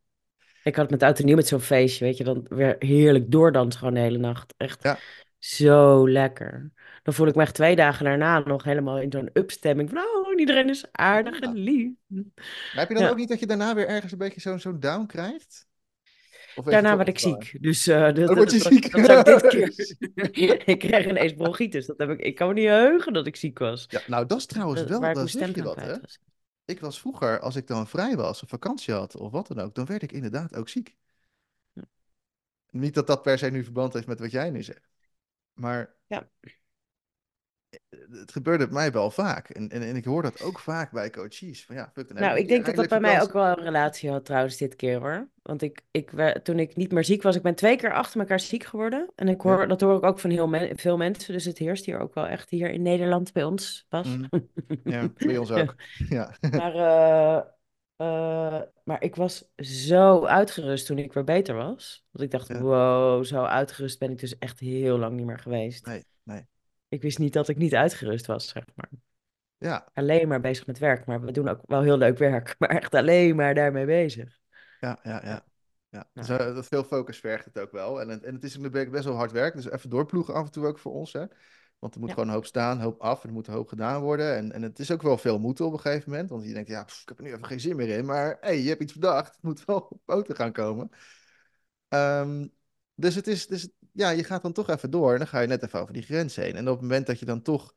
[0.62, 3.30] Ik had het met oud en nieuw met zo'n feestje, weet je, dan weer heerlijk
[3.30, 4.54] doordansen gewoon de hele nacht.
[4.56, 4.98] Echt ja,
[5.38, 6.70] zo lekker.
[7.02, 10.38] Dan voel ik me echt twee dagen daarna nog helemaal in zo'n upstemming van, oh,
[10.38, 11.62] iedereen is aardig en ja.
[11.62, 11.90] lief.
[12.06, 12.24] Maar
[12.72, 15.06] heb je dan ook niet dat je daarna weer ergens een beetje zo'n zo'n down
[15.06, 15.66] krijgt?
[16.02, 17.56] Of weet je het daarna werd ik ziek.
[17.60, 18.90] Dus eh, dat, dat, word je dat, ziek.
[18.92, 20.68] dat zou ik dit keer.
[20.68, 21.86] ik kreeg ineens bronchitis.
[21.86, 23.84] Dat heb ik, ik kan me niet heugen dat ik ziek was.
[23.88, 26.00] Ja, nou, dat is trouwens Dat- wel, waar ik mijn zeg je wat, hè?
[26.00, 26.18] was.
[26.64, 29.74] Ik was vroeger, als ik dan vrij was, of vakantie had, of wat dan ook,
[29.74, 30.96] dan werd ik inderdaad ook ziek.
[32.70, 34.88] Niet dat dat per se nu verband heeft met wat jij nu zegt,
[35.52, 36.28] maar Ja.
[38.10, 39.48] Het gebeurde bij mij wel vaak.
[39.50, 41.64] En, en, en ik hoor dat ook vaak bij coaches.
[41.64, 44.10] Van ja, fuck, dan Nou, ik denk dat dat bij mij ook wel een relatie
[44.10, 45.28] had trouwens dit keer hoor.
[45.42, 46.10] Want ik, ik,
[46.42, 49.10] toen ik niet meer ziek was, ik ben twee keer achter elkaar ziek geworden.
[49.16, 51.32] En ik Ja, hoor, dat hoor ik ook van heel men- veel mensen.
[51.32, 54.08] Dus het heerst hier ook wel echt hier in Nederland bij ons, Bas.
[54.08, 54.40] mhm,
[54.84, 55.74] ja, bij ons ook.
[56.08, 57.42] Ja, Maar, eh,
[57.96, 62.04] eh, maar ik was zo uitgerust toen ik weer beter was.
[62.12, 65.38] Dat ik dacht, ja, wow, zo uitgerust ben ik dus echt heel lang niet meer
[65.38, 65.86] geweest.
[65.86, 66.46] nee, nee.
[66.92, 68.88] Ik wist niet dat ik niet uitgerust was, zeg maar.
[69.58, 71.06] Ja, Alleen maar bezig met werk.
[71.06, 72.54] Maar we doen ook wel heel leuk werk.
[72.58, 74.38] Maar echt alleen maar daarmee bezig.
[74.80, 75.44] ja, ja, Ja,
[75.88, 76.06] ja.
[76.14, 78.00] Dus, eh, dat veel focus vergt het ook wel.
[78.00, 80.66] En, het- en het is best wel hard werk, dus even doorploegen af en toe
[80.66, 81.24] ook voor ons, hè.
[81.78, 83.54] Want er moet ja, gewoon een hoop staan, een hoop af, en er moet een
[83.54, 84.36] hoop gedaan worden.
[84.36, 86.68] En, en het is ook wel veel moeten op een gegeven moment, want je denkt,
[86.68, 88.04] ja, pff, ik heb er nu even geen zin meer in.
[88.04, 90.90] Maar hey, je hebt iets bedacht, het moet wel op poten gaan komen.
[91.88, 92.46] Ehm,
[93.02, 95.46] dus het is, dus, ja, je gaat dan toch even door en dan ga je
[95.46, 96.56] net even over die grens heen.
[96.56, 97.74] En op het moment dat je dan toch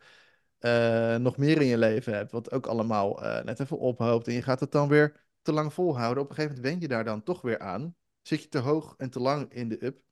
[0.59, 4.33] eh, nog meer in je leven hebt, wat ook allemaal eh, net even ophoopt en
[4.33, 7.03] je gaat het dan weer te lang volhouden, op een gegeven moment wen je daar
[7.03, 7.95] dan toch weer aan.
[8.21, 10.03] Zit je te hoog en te lang in de up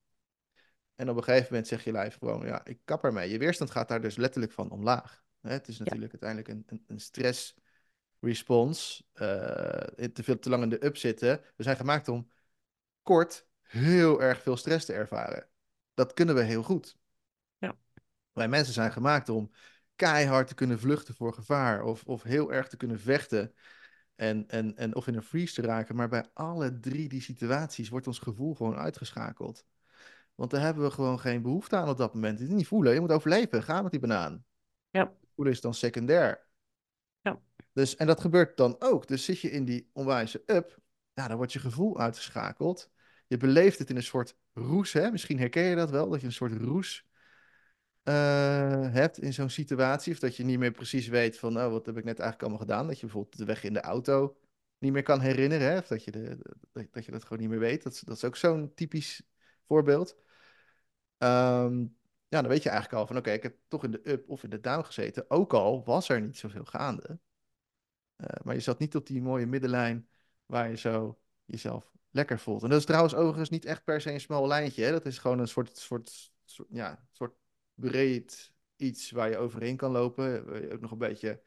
[0.95, 3.29] en op een gegeven moment zeg je lijf gewoon, ja, ik kap ermee.
[3.29, 5.23] Je weerstand gaat daar dus letterlijk van omlaag.
[5.41, 7.55] Het is ja, natuurlijk uiteindelijk een, een, een stress
[8.19, 11.41] response, eh, te veel te lang in de up zitten.
[11.55, 12.31] We zijn gemaakt om
[13.01, 15.47] kort heel erg veel stress te ervaren.
[15.93, 16.97] Dat kunnen we heel goed.
[17.57, 17.75] ja,
[18.31, 19.51] Wij mensen zijn gemaakt om
[19.95, 23.53] keihard te kunnen vluchten voor gevaar of, of heel erg te kunnen vechten
[24.15, 25.95] en, en, en of in een freeze te raken.
[25.95, 29.65] Maar bij alle drie die situaties wordt ons gevoel gewoon uitgeschakeld.
[30.35, 32.39] Want daar hebben we gewoon geen behoefte aan op dat moment.
[32.39, 33.63] Het niet voelen, je moet overleven.
[33.63, 34.45] Ga met die banaan.
[34.89, 36.47] ja, Voelen is dan secundair.
[37.21, 37.39] ja,
[37.73, 39.07] Dus, en dat gebeurt dan ook.
[39.07, 40.79] Dus zit je in die onwijze up,
[41.13, 42.91] ja, dan wordt je gevoel uitgeschakeld.
[43.33, 45.11] Je beleeft het in een soort roes, hè?
[45.11, 47.05] Misschien herken je dat wel, dat je een soort roes
[48.03, 50.13] eh, hebt in zo'n situatie.
[50.13, 52.67] Of dat je niet meer precies weet van, oh, wat heb ik net eigenlijk allemaal
[52.67, 52.87] gedaan.
[52.87, 54.37] Dat je bijvoorbeeld de weg in de auto
[54.77, 55.67] niet meer kan herinneren.
[55.67, 55.77] Hè?
[55.77, 56.37] Of dat je, de,
[56.71, 57.83] dat, dat je dat gewoon niet meer weet.
[57.83, 59.21] Dat, dat is ook zo'n typisch
[59.67, 60.17] voorbeeld.
[61.17, 61.79] Ehm,
[62.27, 64.43] ja, dan weet je eigenlijk al van, oké, ik heb toch in de up of
[64.43, 65.29] in de down gezeten.
[65.29, 67.19] Ook al was er niet zoveel gaande.
[68.15, 70.07] Eh, maar je zat niet op die mooie middenlijn
[70.45, 72.63] waar je zo jezelf lekker voelt.
[72.63, 74.83] En dat is trouwens overigens niet echt per se een smal lijntje.
[74.83, 74.91] Hè?
[74.91, 77.35] Dat is gewoon een soort, soort, soort, ja, soort
[77.73, 80.45] breed iets waar je overheen kan lopen.
[80.45, 81.41] Waar je ook nog een beetje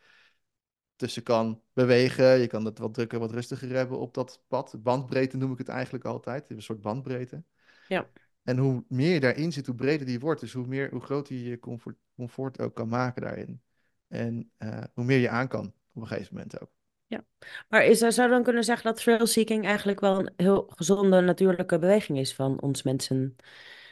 [0.97, 2.39] tussen kan bewegen.
[2.39, 4.83] Je kan het wat drukker, wat rustiger hebben op dat pad.
[4.83, 6.51] Bandbreedte noem ik het eigenlijk altijd.
[6.51, 7.45] Een soort bandbreedte.
[7.89, 8.11] Ja.
[8.43, 10.41] En hoe meer je daarin zit, hoe breder die wordt.
[10.41, 13.63] Dus hoe, meer, hoe groter je je comfort, comfort ook kan maken daarin.
[14.09, 16.76] En eh, hoe meer je aan kan op een gegeven moment ook.
[17.69, 21.79] Maar is, er- zou dan kunnen zeggen dat thrill-seeking eigenlijk wel een heel gezonde, natuurlijke
[21.79, 23.37] beweging is van ons mensen?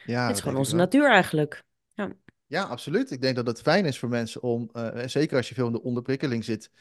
[0.05, 1.63] Ja, Het is gewoon onze natuur eigenlijk.
[1.93, 2.11] Ja,
[2.47, 3.11] Ja, absoluut.
[3.11, 5.67] Ik denk dat het fijn is voor mensen om, eh, en zeker als je veel
[5.67, 6.71] in de onderprikkeling zit,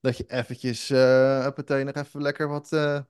[0.00, 3.00] dat je eventjes, uh, huppatee, nog even lekker wat eh,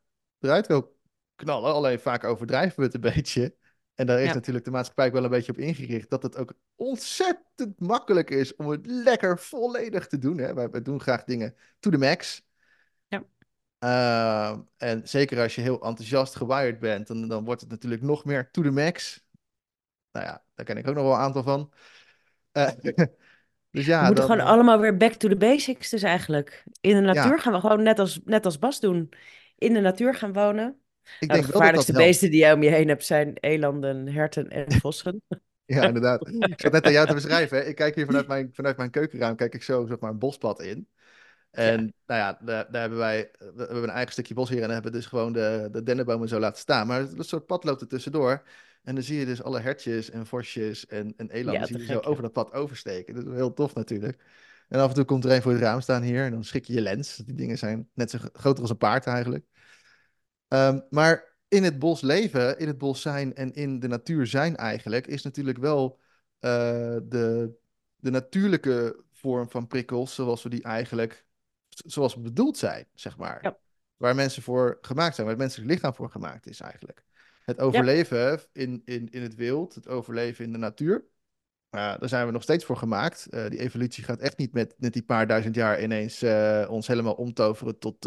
[0.40, 0.96] eruit wil
[1.34, 1.72] knallen.
[1.72, 3.54] Alleen vaak overdrijven we het een beetje.
[3.94, 6.54] En daar is ja, natuurlijk de maatschappij wel een beetje op ingericht, dat het ook
[6.74, 10.38] ontzettend makkelijk is om het lekker volledig te doen.
[10.38, 10.54] Hè?
[10.54, 12.45] Wij, wij doen graag dingen to the max.
[13.80, 18.24] Uh, en zeker als je heel enthousiast gewired bent, dan, dan wordt het natuurlijk nog
[18.24, 19.26] meer to the max.
[20.12, 21.72] Nou ja, daar ken ik ook nog wel een aantal van.
[22.52, 22.70] Uh,
[23.70, 26.64] dus We ja, moeten dan, gewoon uh, allemaal weer back to the basics dus eigenlijk.
[26.80, 29.08] In de natuur ja, gaan we gewoon net als, net als Bas doen.
[29.58, 30.80] In de natuur gaan wonen.
[31.18, 32.06] ik Nou, denk de dat dat gevaarlijkste helpt.
[32.06, 35.22] beesten die je om je heen hebt zijn elanden, herten en vossen.
[35.64, 36.28] Ja, inderdaad.
[36.28, 37.58] Ik zat net aan jou te beschrijven.
[37.58, 37.64] Hè?
[37.64, 40.60] Ik kijk hier vanuit mijn, vanuit mijn keukenraam, kijk ik zo zeg maar, een bospad
[40.60, 40.88] in.
[41.56, 44.62] En Ja, nou ja, daar, daar hebben wij we hebben een eigen stukje bos hier
[44.62, 46.86] en hebben dus gewoon de, de dennenbomen zo laten staan.
[46.86, 48.42] Maar een soort pad loopt er tussendoor.
[48.82, 51.82] En dan zie je dus alle hertjes en vosjes en, en elanden ja, zie te
[51.82, 53.14] je zo over dat pad oversteken.
[53.14, 54.24] Dat is heel tof natuurlijk.
[54.68, 56.64] En af en toe komt er een voor het raam staan hier en dan schik
[56.64, 57.16] je je lens.
[57.16, 59.44] Die dingen zijn net zo groter als een paard eigenlijk.
[60.48, 64.56] Um, maar in het bos leven, in het bos zijn en in de natuur zijn
[64.56, 65.98] eigenlijk, is natuurlijk wel
[66.40, 66.50] uh,
[67.02, 67.56] de,
[67.96, 71.25] de natuurlijke vorm van prikkels zoals we die eigenlijk,
[71.84, 73.38] zoals we bedoeld zijn, zeg maar.
[73.42, 73.58] Ja,
[73.96, 77.04] Waar mensen voor gemaakt zijn, waar het menselijk lichaam voor gemaakt is eigenlijk.
[77.44, 81.04] Het ja, overleven in, in, in het wild, het overleven in de natuur.
[81.70, 83.26] Uh, daar zijn we nog steeds voor gemaakt.
[83.30, 86.86] Uh, die evolutie gaat echt niet met, met die paar duizend jaar ineens uh, ons
[86.86, 88.02] helemaal omtoveren tot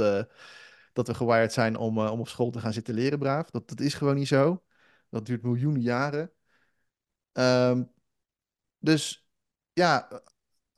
[0.94, 3.50] dat we gewired zijn om, om op school te gaan zitten leren braaf.
[3.50, 4.64] Dat, dat is gewoon niet zo.
[5.10, 6.32] Dat duurt miljoenen jaren.
[7.34, 7.92] Um,
[8.80, 9.28] dus
[9.74, 10.22] ja,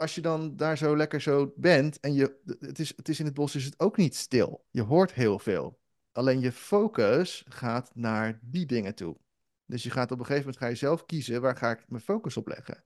[0.01, 3.25] als je dan daar zo lekker zo bent en je, het is, het is in
[3.25, 4.65] het bos is het ook niet stil.
[4.71, 5.79] Je hoort heel veel.
[6.11, 9.17] Alleen je focus gaat naar die dingen toe.
[9.65, 12.03] Dus je gaat op een gegeven moment ga je zelf kiezen waar ga ik mijn
[12.03, 12.83] focus op leggen.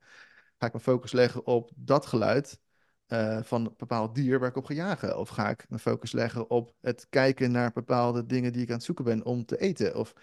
[0.58, 2.60] Ga ik mijn focus leggen op dat geluid
[3.08, 5.18] uh, van een bepaald dier waar ik op ga jagen?
[5.18, 8.74] Of ga ik mijn focus leggen op het kijken naar bepaalde dingen die ik aan
[8.74, 9.96] het zoeken ben om te eten?
[9.96, 10.14] Of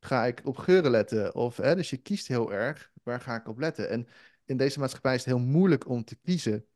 [0.00, 1.34] ga ik op geuren letten?
[1.34, 3.88] Of, hè, dus je kiest heel erg waar ga ik op letten.
[3.88, 4.08] En
[4.50, 6.66] in deze maatschappij is het heel moeilijk om te kiezen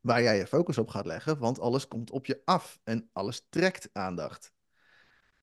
[0.00, 3.46] waar jij je focus op gaat leggen, want alles komt op je af en alles
[3.48, 4.52] trekt aandacht.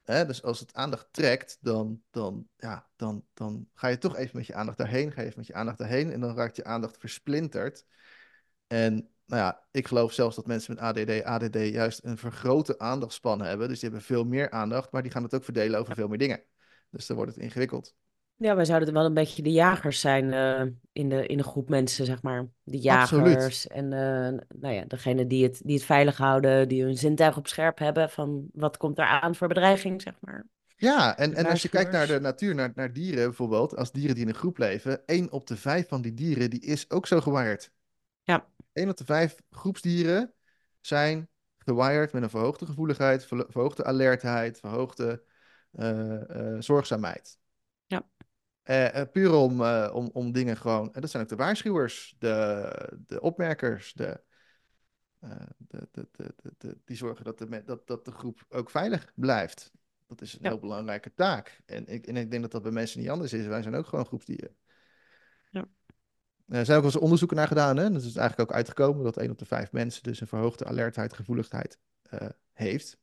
[0.04, 4.38] Hè, dus als het aandacht trekt, dan, dan, ja, dan, dan ga je toch even
[4.38, 6.64] met je aandacht daarheen, ga je even met je aandacht daarheen en dan raakt je
[6.64, 7.86] aandacht versplinterd.
[8.68, 8.94] En
[9.26, 13.68] nou ja, ik geloof zelfs dat mensen met ADD, ADD juist een vergrote aandachtspan hebben.
[13.68, 16.18] Dus die hebben veel meer aandacht, maar die gaan het ook verdelen over veel meer
[16.18, 16.44] dingen.
[16.90, 17.96] Dus dan wordt het ingewikkeld.
[18.38, 21.70] Ja, wij zouden wel een beetje de jagers zijn uh, in, de, in de groep
[21.70, 22.48] mensen, zeg maar.
[22.64, 23.34] De Absoluut.
[23.34, 27.38] jagers en uh, nou ja, degene die het, die het veilig houden, die hun zintuig
[27.38, 30.46] op scherp hebben van wat komt er aan voor bedreiging, zeg maar.
[30.78, 34.16] Ja, en, en als je kijkt naar de natuur, naar, naar dieren bijvoorbeeld, als dieren
[34.16, 37.08] die in een groep leven, één op de vijf van die dieren die is ook
[37.08, 37.72] zo gewired.
[38.24, 40.34] Ja, Eén op de vijf groepsdieren
[40.82, 45.24] zijn gewired met een verhoogde gevoeligheid, verhoogde alertheid, verhoogde
[45.72, 47.38] eh, eh, zorgzaamheid.
[48.66, 50.94] Eh, puur om, eh, om, om dingen gewoon.
[50.94, 54.22] En dat zijn ook de waarschuwers, de, de opmerkers, de,
[55.58, 59.72] de, de, de, die zorgen dat de, dat, dat de groep ook veilig blijft.
[60.08, 61.62] Dat is een ja, heel belangrijke taak.
[61.66, 63.46] En ik, en ik denk dat dat bij mensen niet anders is.
[63.46, 64.56] Wij zijn ook gewoon groepsdieren.
[65.50, 65.66] ja,
[66.48, 67.78] Er zijn ook wel eens onderzoeken naar gedaan.
[67.78, 67.92] Hè?
[67.92, 71.14] Dat is eigenlijk ook uitgekomen dat één op de vijf mensen dus een verhoogde alertheid,
[71.14, 71.80] gevoeligheid
[72.54, 72.98] heeft.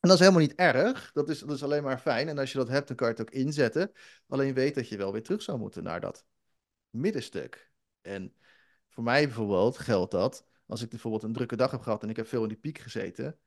[0.00, 1.12] En dat is helemaal niet erg.
[1.12, 2.28] Dat is, dat is alleen maar fijn.
[2.28, 3.92] En als je dat hebt, dan kan je het ook inzetten.
[4.28, 6.26] Alleen weet dat je wel weer terug zou moeten naar dat
[6.90, 7.70] middenstuk.
[8.00, 8.34] En
[8.88, 12.16] voor mij bijvoorbeeld geldt dat, als ik bijvoorbeeld een drukke dag heb gehad en ik
[12.16, 13.38] heb veel in die piek gezeten,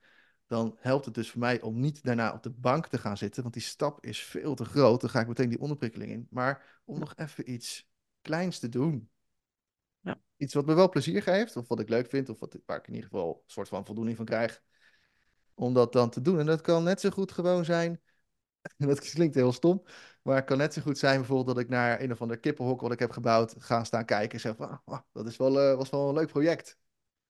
[0.47, 3.41] dan helpt het dus voor mij om niet daarna op de bank te gaan zitten,
[3.41, 5.01] want die stap is veel te groot.
[5.01, 6.27] Dan ga ik meteen die onderprikkeling in.
[6.29, 7.89] Maar om nog even iets
[8.21, 9.09] kleinste doen.
[9.99, 10.21] Ja.
[10.37, 12.87] Iets wat me wel plezier geeft, of wat ik leuk vind, of wat, waar ik
[12.87, 14.61] in ieder geval een soort van voldoening van krijg.
[15.61, 16.39] Om dat dan te doen.
[16.39, 18.01] En dat kan net zo goed gewoon zijn.
[18.77, 19.83] En dat klinkt heel stom.
[20.21, 22.81] Maar het kan net zo goed zijn bijvoorbeeld dat ik naar een of ander kippenhok
[22.81, 25.59] wat ik heb gebouwd ga staan kijken en zeg van, ah, ah, dat is wel,
[25.59, 26.77] eh, was wel een leuk project.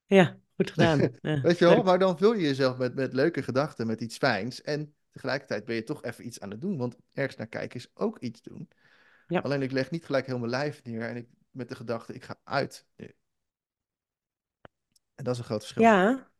[0.05, 0.99] Ja, goed gedaan.
[1.21, 1.83] Ja, Weet je wel, leuk.
[1.83, 4.61] maar dan vul je jezelf met, met leuke gedachten, met iets fijns.
[4.61, 7.91] En tegelijkertijd ben je toch even iets aan het doen, want ergens naar kijken is
[7.93, 8.69] ook iets doen.
[9.27, 9.39] Ja.
[9.39, 12.23] Alleen ik leg niet gelijk heel mijn lijf neer en ik met de gedachte, ik
[12.23, 13.15] ga uit nu.
[15.15, 15.83] En dat is een groot verschil.
[15.83, 16.30] Ja,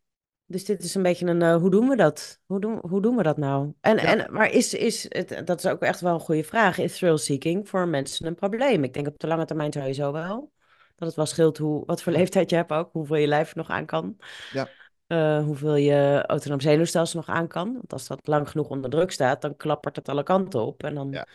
[0.51, 2.39] dus dit is een beetje een, eh, hoe doen we dat?
[2.45, 3.73] Hoe doen, hoe doen we dat nou?
[3.81, 4.03] En, Ja.
[4.03, 7.17] en, maar is, is het, dat is ook echt wel een goede vraag, is thrill
[7.17, 8.83] seeking voor mensen een probleem?
[8.83, 10.51] Ik denk op de lange termijn sowieso wel.
[10.95, 13.69] Dat het wel scheelt hoe, wat voor leeftijd je hebt ook, hoeveel je lijf nog
[13.69, 14.17] aan kan.
[14.53, 14.69] Ja.
[15.07, 17.73] eh, hoeveel je autonoom zenuwstelsel nog aan kan.
[17.73, 20.83] Want als dat lang genoeg onder druk staat, dan klappert het alle kanten op.
[20.83, 21.27] En dan, Ja.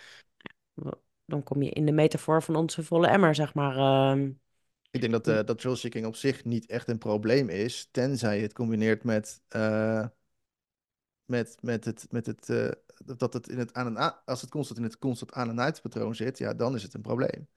[1.24, 3.76] dan kom je in de metafoor van onze volle emmer, zeg maar.
[3.76, 4.30] ehm,
[4.96, 8.42] Ik denk dat, eh dat thrill-seeking op zich niet echt een probleem is, tenzij je
[8.42, 10.06] het combineert met, eh,
[11.24, 12.70] met, met het, met het, eh,
[13.16, 16.14] dat het in het aan en als het constant in het constant aan en uitpatroon
[16.14, 17.48] zit, ja, dan is het een probleem.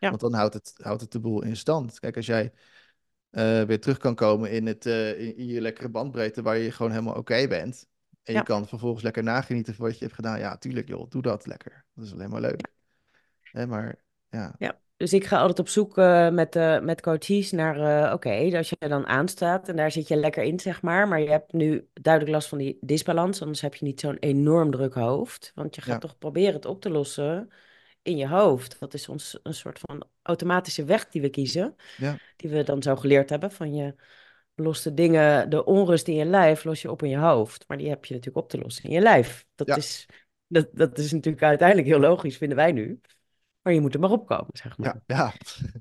[0.00, 0.08] Ja.
[0.08, 2.00] Want dan houdt het, houdt het de boel in stand.
[2.00, 2.52] Kijk, als jij
[3.66, 7.14] weer terug kan komen in, het, in, in je lekkere bandbreedte waar je gewoon helemaal
[7.14, 7.86] oké bent,
[8.28, 11.22] en je kan vervolgens lekker nagenieten van wat je hebt gedaan, ja, tuurlijk joh, doe
[11.22, 11.84] dat lekker.
[11.94, 12.68] Dat is alleen maar leuk.
[13.42, 17.50] Hè, maar ja, Ja, dus ik ga altijd op zoek eh, met, eh, met coaches
[17.50, 20.82] naar, eh, oké, als je er dan aanstaat en daar zit je lekker in, zeg
[20.82, 24.16] maar, maar je hebt nu duidelijk last van die disbalans, anders heb je niet zo'n
[24.16, 25.98] enorm druk hoofd, want je gaat Ja.
[25.98, 27.48] toch proberen het op te lossen
[28.02, 28.80] in je hoofd.
[28.80, 32.82] Dat is ons een soort van automatische weg die we kiezen, ja, die we dan
[32.82, 33.94] zo geleerd hebben, van je
[34.54, 37.78] lost de dingen, de onrust in je lijf, los je op in je hoofd, maar
[37.78, 39.46] die heb je natuurlijk op te lossen in je lijf.
[39.54, 39.76] Dat Ja.
[39.76, 40.06] is,
[40.46, 43.00] dat, dat is natuurlijk uiteindelijk heel logisch, vinden wij nu.
[43.68, 45.00] Maar je moet er maar opkomen, zeg maar.
[45.06, 45.32] ja, ja,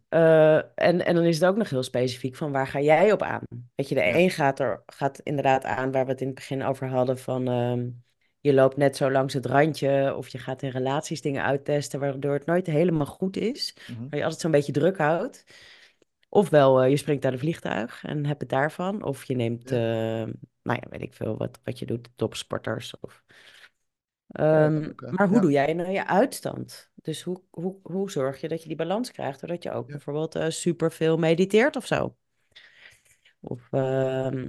[0.09, 3.21] Eh, en, en dan is het ook nog heel specifiek van waar ga jij op
[3.21, 3.41] aan?
[3.75, 6.63] Weet je, de een gaat er gaat inderdaad aan waar we het in het begin
[6.63, 7.89] over hadden van ehm,
[8.39, 12.33] je loopt net zo langs het randje of je gaat in relaties dingen uittesten waardoor
[12.33, 15.43] het nooit helemaal goed is, waar je altijd zo'n beetje druk houdt.
[16.29, 19.79] Ofwel eh, je springt uit een vliegtuig en hebt het daarvan, of je neemt, eh,
[20.61, 22.99] nou ja, weet ik veel wat, wat je doet, topsporters.
[22.99, 23.23] Of,
[24.27, 25.41] Ja, Ehm, ook, maar hoe Ja.
[25.41, 26.89] doe jij nou je uitstand?
[26.95, 29.91] Dus hoe, hoe, hoe zorg je dat je die balans krijgt, doordat je ook Ja.
[29.91, 32.15] bijvoorbeeld eh super veel mediteert of zo?
[33.39, 34.47] Of ehm,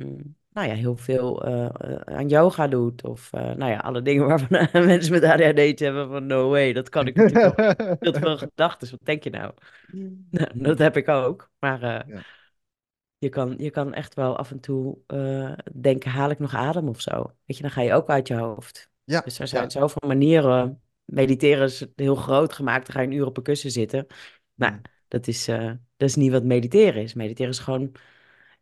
[0.53, 3.05] nou ja, heel veel eh, aan yoga doet.
[3.05, 6.89] Of eh, nou ja, alle dingen waarvan mensen met ADHD hebben van no way, dat
[6.89, 7.67] kan ik natuurlijk wel.
[8.01, 9.53] Veel te veel gedachten, wat denk je nou?
[10.31, 11.51] Nou, dat heb ik ook.
[11.59, 12.07] Maar
[13.19, 14.99] je, kan, je kan echt wel af en toe
[15.81, 17.33] denken, haal ik nog adem of zo?
[17.45, 18.88] Weet je, dan ga je ook uit je hoofd.
[19.09, 19.71] Ja, Dus er zijn ja.
[19.71, 20.83] zoveel manieren.
[21.05, 22.87] Mediteren is heel groot gemaakt.
[22.87, 24.07] Dan ga je een uur op een kussen zitten.
[24.55, 25.67] Nou, dat is, eh,
[25.97, 27.15] dat is niet wat mediteren is.
[27.15, 27.93] Mediteren is gewoon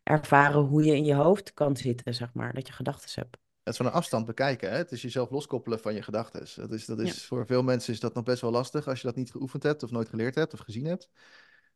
[0.03, 2.53] ervaren hoe je in je hoofd kan zitten, zeg maar.
[2.53, 3.37] Dat je gedachten hebt.
[3.63, 4.69] Het is van een afstand bekijken.
[4.71, 4.77] Hè?
[4.77, 6.39] Het is jezelf loskoppelen van je gedachten.
[6.55, 9.07] Dat is, dat is, Voor veel mensen is dat nog best wel lastig als je
[9.07, 11.09] dat niet geoefend hebt of nooit geleerd hebt of gezien hebt.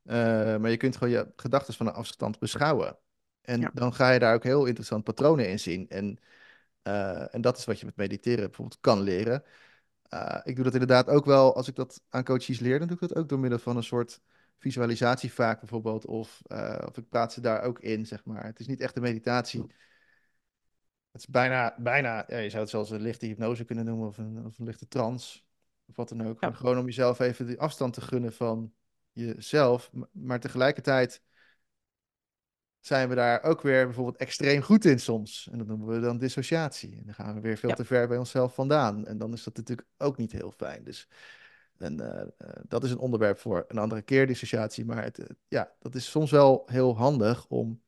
[0.03, 0.15] Eh,
[0.57, 2.97] maar je kunt gewoon je gedachten van een afstand beschouwen.
[3.41, 3.71] En Ja.
[3.73, 5.89] dan ga je daar ook heel interessant patronen in zien.
[5.89, 6.19] En,
[6.81, 9.43] eh, en dat is wat je met mediteren bijvoorbeeld kan leren.
[10.09, 12.97] Eh, ik doe dat inderdaad ook wel, als ik dat aan coaches leer, dan doe
[13.01, 14.21] ik dat ook door middel van een soort
[14.57, 16.05] visualisatie vaak bijvoorbeeld.
[16.05, 18.45] Of, eh, of ik praat ze daar ook in, zeg maar.
[18.45, 19.61] Het is niet echt een meditatie.
[21.11, 24.17] Het is bijna, bijna ja, je zou het zelfs een lichte hypnose kunnen noemen of
[24.17, 25.41] een, of een lichte trance.
[25.87, 26.41] Of wat dan ook.
[26.41, 26.51] Ja.
[26.51, 28.73] Gewoon om jezelf even die afstand te gunnen van
[29.11, 29.91] jezelf.
[30.11, 31.21] Maar tegelijkertijd
[32.81, 35.49] zijn we daar ook weer bijvoorbeeld extreem goed in soms.
[35.51, 36.95] En dat noemen we dan dissociatie.
[36.97, 37.75] En dan gaan we weer veel Ja.
[37.75, 39.05] te ver bij onszelf vandaan.
[39.05, 40.83] En dan is dat natuurlijk ook niet heel fijn.
[40.83, 41.07] Dus
[41.77, 44.85] en, eh, eh, dat is een onderwerp voor een andere keer, dissociatie.
[44.85, 47.81] Maar het, eh, ja, dat is soms wel heel handig om,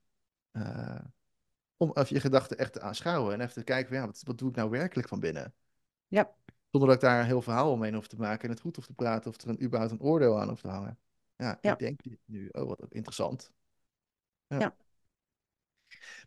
[1.77, 3.34] om even je gedachten echt te aanschouwen.
[3.34, 5.53] En even te kijken, van, ja, wat, wat doe ik nou werkelijk van binnen?
[6.08, 6.36] Ja.
[6.69, 8.86] Zonder dat ik daar een heel verhaal omheen hoef te maken en het goed hoef
[8.86, 10.99] te praten of er een, überhaupt een oordeel aan hoeft te hangen.
[11.36, 11.71] Ja, Ja.
[11.71, 13.51] ik denk dit nu, oh wat interessant.
[14.47, 14.60] Ja.
[14.60, 14.75] Ja.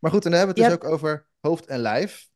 [0.01, 2.29] Maar goed, en dan hebben we het dus ook over hoofd en lijf.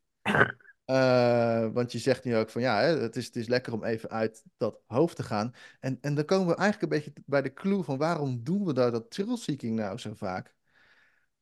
[0.85, 4.09] Eh, want je zegt nu ook van ja, het, is, het is lekker om even
[4.09, 5.53] uit dat hoofd te gaan.
[5.79, 8.73] En, en dan komen we eigenlijk een beetje bij de clue van waarom doen we
[8.73, 10.55] daar dat thrill-seeking nou zo vaak?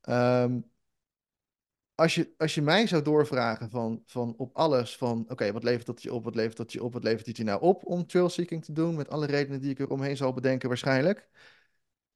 [0.02, 0.60] Ehm,
[1.96, 5.86] als je, als je mij zou doorvragen van, van op alles van oké, wat levert
[5.86, 8.06] dat je op, wat levert dat je op, wat levert het je nou op om
[8.06, 11.30] thrill-seeking te doen, met alle redenen die ik er omheen zal bedenken waarschijnlijk,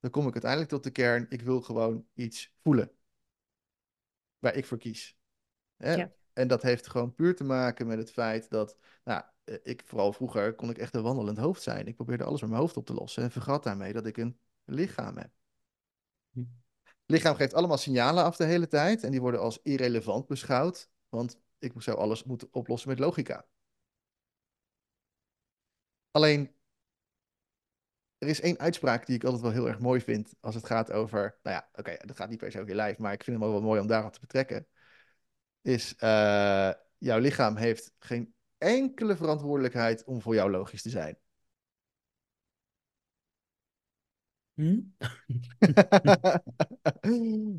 [0.00, 2.90] dan kom ik uiteindelijk tot de kern, ik wil gewoon iets voelen.
[4.44, 5.16] Waar ik voor kies.
[5.76, 5.94] Hè?
[5.94, 6.12] Ja.
[6.32, 10.12] En dat heeft gewoon puur te maken met het feit dat, nou, eh, ik, vooral
[10.12, 11.86] vroeger, kon ik echt een wandelend hoofd zijn.
[11.86, 14.38] Ik probeerde alles met mijn hoofd op te lossen en vergat daarmee dat ik een
[14.64, 15.30] lichaam heb.
[16.30, 16.40] Hm.
[16.82, 20.90] Het lichaam geeft allemaal signalen af de hele tijd en die worden als irrelevant beschouwd,
[21.08, 23.46] want ik zou alles moeten oplossen met logica.
[26.10, 26.54] Alleen,
[28.24, 30.92] er is één uitspraak die ik altijd wel heel erg mooi vind als het gaat
[30.92, 33.40] over, nou ja, oké, dat gaat niet per se over je lijf, maar ik vind
[33.40, 34.66] het wel mooi om daarop te betrekken,
[35.62, 41.18] is uh, jouw lichaam heeft geen enkele verantwoordelijkheid om voor jou logisch te zijn.
[44.54, 44.80] Hm?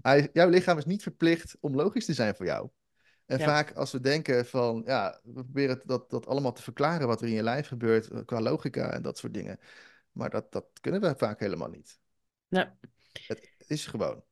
[0.01, 2.69] Hij, jouw lichaam is niet verplicht om logisch te zijn voor jou.
[3.25, 3.45] En Ja.
[3.45, 7.27] vaak als we denken van, ja, we proberen dat, dat allemaal te verklaren wat er
[7.27, 9.59] in je lijf gebeurt eh, qua logica en dat soort dingen.
[10.15, 11.99] Maar dat, dat kunnen we vaak helemaal niet.
[12.47, 12.67] Nou,
[13.11, 14.23] Het is gewoon.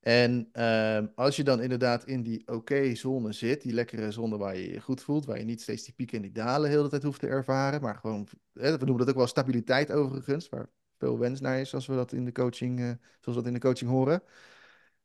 [0.00, 4.70] En ehm, als je dan inderdaad in die oké-zone zit, die lekkere zone waar je
[4.70, 7.02] je goed voelt, waar je niet steeds die pieken en die dalen heel de tijd
[7.02, 11.18] hoeft te ervaren, maar gewoon, hè, we noemen dat ook wel stabiliteit overigens, waar veel
[11.18, 12.84] wens naar is, als we dat in de coaching, eh,
[13.20, 14.22] zoals we dat in de coaching horen,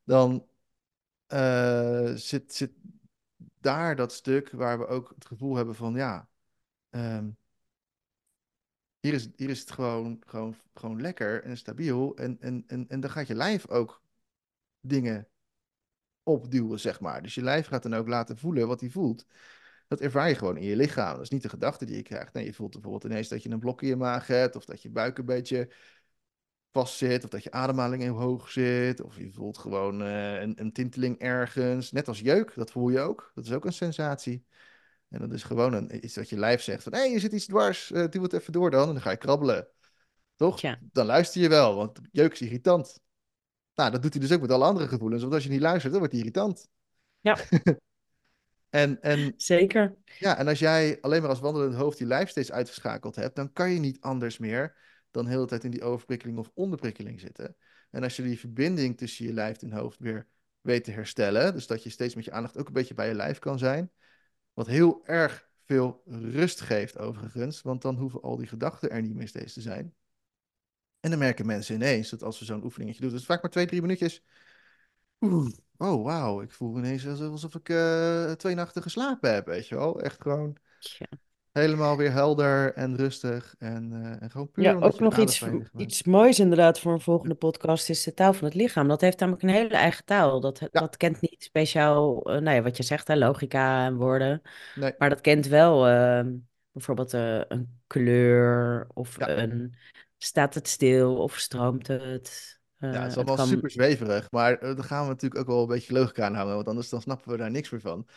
[0.03, 0.47] dan
[1.27, 2.71] eh, zit, zit
[3.60, 6.29] daar dat stuk waar we ook het gevoel hebben van, ja,
[6.89, 7.29] ehm,
[9.04, 13.00] hier is, hier is het gewoon, gewoon, gewoon lekker en stabiel en, en, en, en
[13.00, 14.02] dan gaat je lijf ook
[14.80, 15.28] dingen
[16.24, 17.22] opduwen, zeg maar.
[17.22, 19.26] Dus je lijf gaat dan ook laten voelen wat hij voelt.
[19.88, 21.13] Dat ervaar je gewoon in je lichaam.
[21.13, 22.34] Dat is niet de gedachte die je krijgt.
[22.34, 24.82] Nee, je voelt bijvoorbeeld ineens dat je een blok in je maag hebt, of dat
[24.82, 25.70] je buik een beetje
[26.72, 30.60] vast zit, of dat je ademhaling heel hoog zit, of je voelt gewoon eh, een,
[30.62, 31.92] een tinteling ergens.
[31.92, 33.32] Net als jeuk, dat voel je ook.
[33.36, 34.46] Dat is ook een sensatie.
[35.13, 37.32] En dat is gewoon een, iets dat je lijf zegt van, hé, hey, je zit
[37.32, 38.88] iets dwars, uh, doe het even door dan.
[38.88, 39.67] En dan ga je krabbelen.
[40.36, 40.62] Toch?
[40.82, 42.99] Dan luister je wel, want jeuk is irritant.
[43.76, 45.21] Nou, dat doet hij dus ook met alle andere gevoelens.
[45.21, 46.67] Want als je niet luistert, dan wordt hij irritant.
[47.19, 47.38] Ja.
[48.69, 49.95] en, en, zeker.
[50.19, 53.54] ja, en als jij alleen maar als wandelend hoofd je lijf steeds uitgeschakeld hebt, dan
[53.54, 54.76] kan je niet anders meer
[55.12, 57.56] dan de hele tijd in die overprikkeling of onderprikkeling zitten.
[57.89, 60.28] En als je die verbinding tussen je lijf en hoofd weer
[60.62, 63.13] weet te herstellen, dus dat je steeds met je aandacht ook een beetje bij je
[63.13, 63.91] lijf kan zijn,
[64.54, 69.16] wat heel erg veel rust geeft overigens, want dan hoeven al die gedachten er niet
[69.16, 69.94] meer steeds te zijn.
[71.00, 73.52] En dan merken mensen ineens dat als we zo'n oefeningetje doen, dat is vaak maar
[73.52, 74.24] twee, drie minuutjes.
[75.22, 79.76] Oeh, oh wauw, ik voel ineens alsof ik uh, twee nachten geslapen heb, weet je
[79.76, 80.02] wel.
[80.02, 81.08] Echt gewoon Ja.
[81.54, 85.44] Helemaal weer helder en rustig en, uh, en gewoon puur Ja, ook nog iets,
[85.78, 88.88] iets moois inderdaad voor een volgende podcast is de taal van het lichaam.
[88.88, 90.39] Dat heeft namelijk een hele eigen taal.
[90.39, 90.68] Dat, Ja.
[90.72, 94.42] dat kent niet speciaal, eh, nou ja, wat je zegt, hè, logica en woorden.
[94.76, 96.24] Nee, Maar dat kent wel eh,
[96.72, 99.30] bijvoorbeeld eh, een kleur of Ja.
[99.30, 99.76] een
[100.18, 102.60] staat het stil of stroomt het.
[102.78, 105.42] ja, Eh, het is het allemaal kan, super zweverig, maar uh, dan gaan we natuurlijk
[105.42, 107.82] ook wel een beetje logica aan houden, want anders dan snappen we daar niks meer
[107.82, 108.08] van.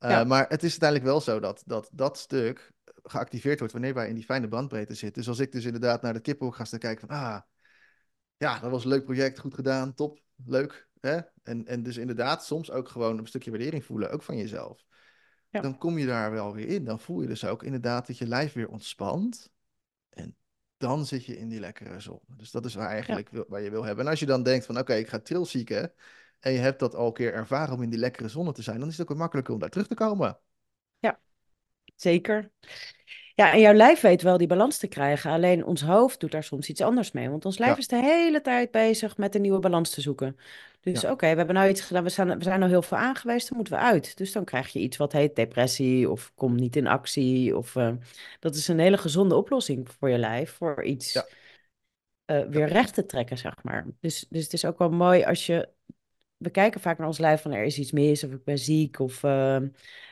[0.00, 0.24] Uh.
[0.24, 4.14] Maar het is uiteindelijk wel zo dat, dat dat stuk geactiveerd wordt wanneer wij in
[4.14, 5.22] die fijne bandbreedte zitten.
[5.22, 7.40] Dus als ik dus inderdaad naar de kippenhok ga staan kijken van, ah,
[8.36, 10.88] ja, dat was een leuk project, goed gedaan, top, leuk.
[11.00, 11.20] Hè?
[11.42, 14.84] En, en dus inderdaad soms ook gewoon een stukje waardering voelen, ook van jezelf.
[15.48, 15.60] Ja.
[15.60, 16.84] Dan kom je daar wel weer in.
[16.84, 19.50] Dan voel je dus ook inderdaad dat je lijf weer ontspant.
[20.10, 20.36] En
[20.76, 22.20] dan zit je in die lekkere zon.
[22.26, 24.04] Dus dat is waar eigenlijk wil, waar je wil hebben.
[24.04, 25.92] En als je dan denkt van, oké, ik ga trilzieken.
[26.40, 28.78] En je hebt dat al een keer ervaren om in die lekkere zon te zijn.
[28.78, 30.38] Dan is het ook wat makkelijker om daar terug te komen.
[32.00, 32.50] Zeker.
[33.34, 35.30] Ja, en jouw lijf weet wel die balans te krijgen.
[35.30, 37.28] Alleen ons hoofd doet daar soms iets anders mee.
[37.30, 37.78] Want ons lijf Ja.
[37.78, 40.36] is de hele tijd bezig met een nieuwe balans te zoeken.
[40.80, 41.10] Dus Ja.
[41.10, 42.02] oké, we hebben nou iets gedaan.
[42.04, 44.16] We zijn, we zijn nou heel veel aangewezen, dan moeten we uit.
[44.16, 47.56] Dus dan krijg je iets wat heet depressie of kom niet in actie.
[47.56, 47.92] Of, eh,
[48.40, 50.50] dat is een hele gezonde oplossing voor je lijf.
[50.52, 51.26] Voor iets Ja.
[52.24, 53.86] eh, weer recht te trekken, zeg maar.
[54.00, 55.68] Dus, dus het is ook wel mooi als je...
[56.36, 58.98] We kijken vaak naar ons lijf van er is iets mis of ik ben ziek
[58.98, 59.22] of...
[59.24, 59.58] eh,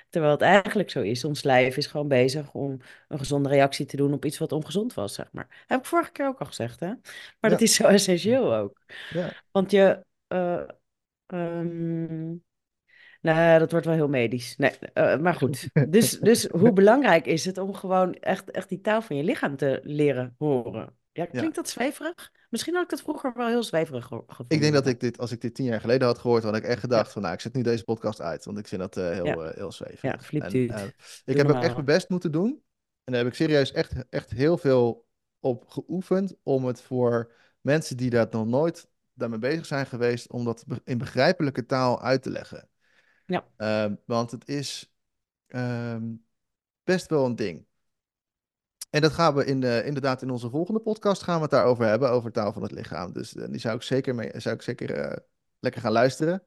[0.08, 1.24] Terwijl het eigenlijk zo is.
[1.24, 2.76] Ons lijf is gewoon bezig om
[3.08, 5.64] een gezonde reactie te doen op iets wat ongezond was, zeg maar.
[5.66, 6.92] Heb ik vorige keer ook al gezegd, hè?
[7.40, 8.82] Maar dat is zo essentieel ook.
[9.08, 9.32] Ja.
[9.50, 10.04] Want je...
[10.26, 10.62] eh,
[11.26, 12.34] ehm,
[13.20, 14.56] nou, dat wordt wel heel medisch.
[14.56, 15.68] Nee, eh, maar goed.
[15.88, 19.56] Dus, dus hoe belangrijk is het om gewoon echt, echt die taal van je lichaam
[19.56, 20.97] te leren horen?
[21.18, 22.32] Ja, klinkt dat zweverig?
[22.50, 24.56] Misschien had ik dat vroeger wel heel zweverig ge- gevonden.
[24.56, 26.64] Ik denk dat ik dit, als ik dit tien jaar geleden had gehoord, had ik
[26.64, 29.10] echt gedacht van, nou, ik zet nu deze podcast uit, want ik vind dat eh,
[29.10, 29.36] heel, Ja.
[29.36, 30.02] eh, heel zweverig.
[30.02, 30.72] Ja, flip En, dude.
[30.72, 30.82] eh,
[31.24, 32.62] ik heb ook echt mijn best moeten doen.
[33.04, 35.06] En daar heb ik serieus echt, echt heel veel
[35.40, 40.44] op geoefend om het voor mensen die daar nog nooit daarmee bezig zijn geweest, om
[40.44, 42.68] dat in begrijpelijke taal uit te leggen.
[43.26, 43.46] Ja.
[43.56, 44.92] Ehm, want het is
[45.46, 46.12] ehm,
[46.84, 47.66] best wel een ding.
[48.90, 51.84] En dat gaan we in de, inderdaad in onze volgende podcast gaan we het daarover
[51.84, 53.12] hebben, over taal van het lichaam.
[53.12, 55.16] Dus eh, die zou ik zeker, mee, zou ik zeker eh,
[55.58, 56.42] lekker gaan luisteren.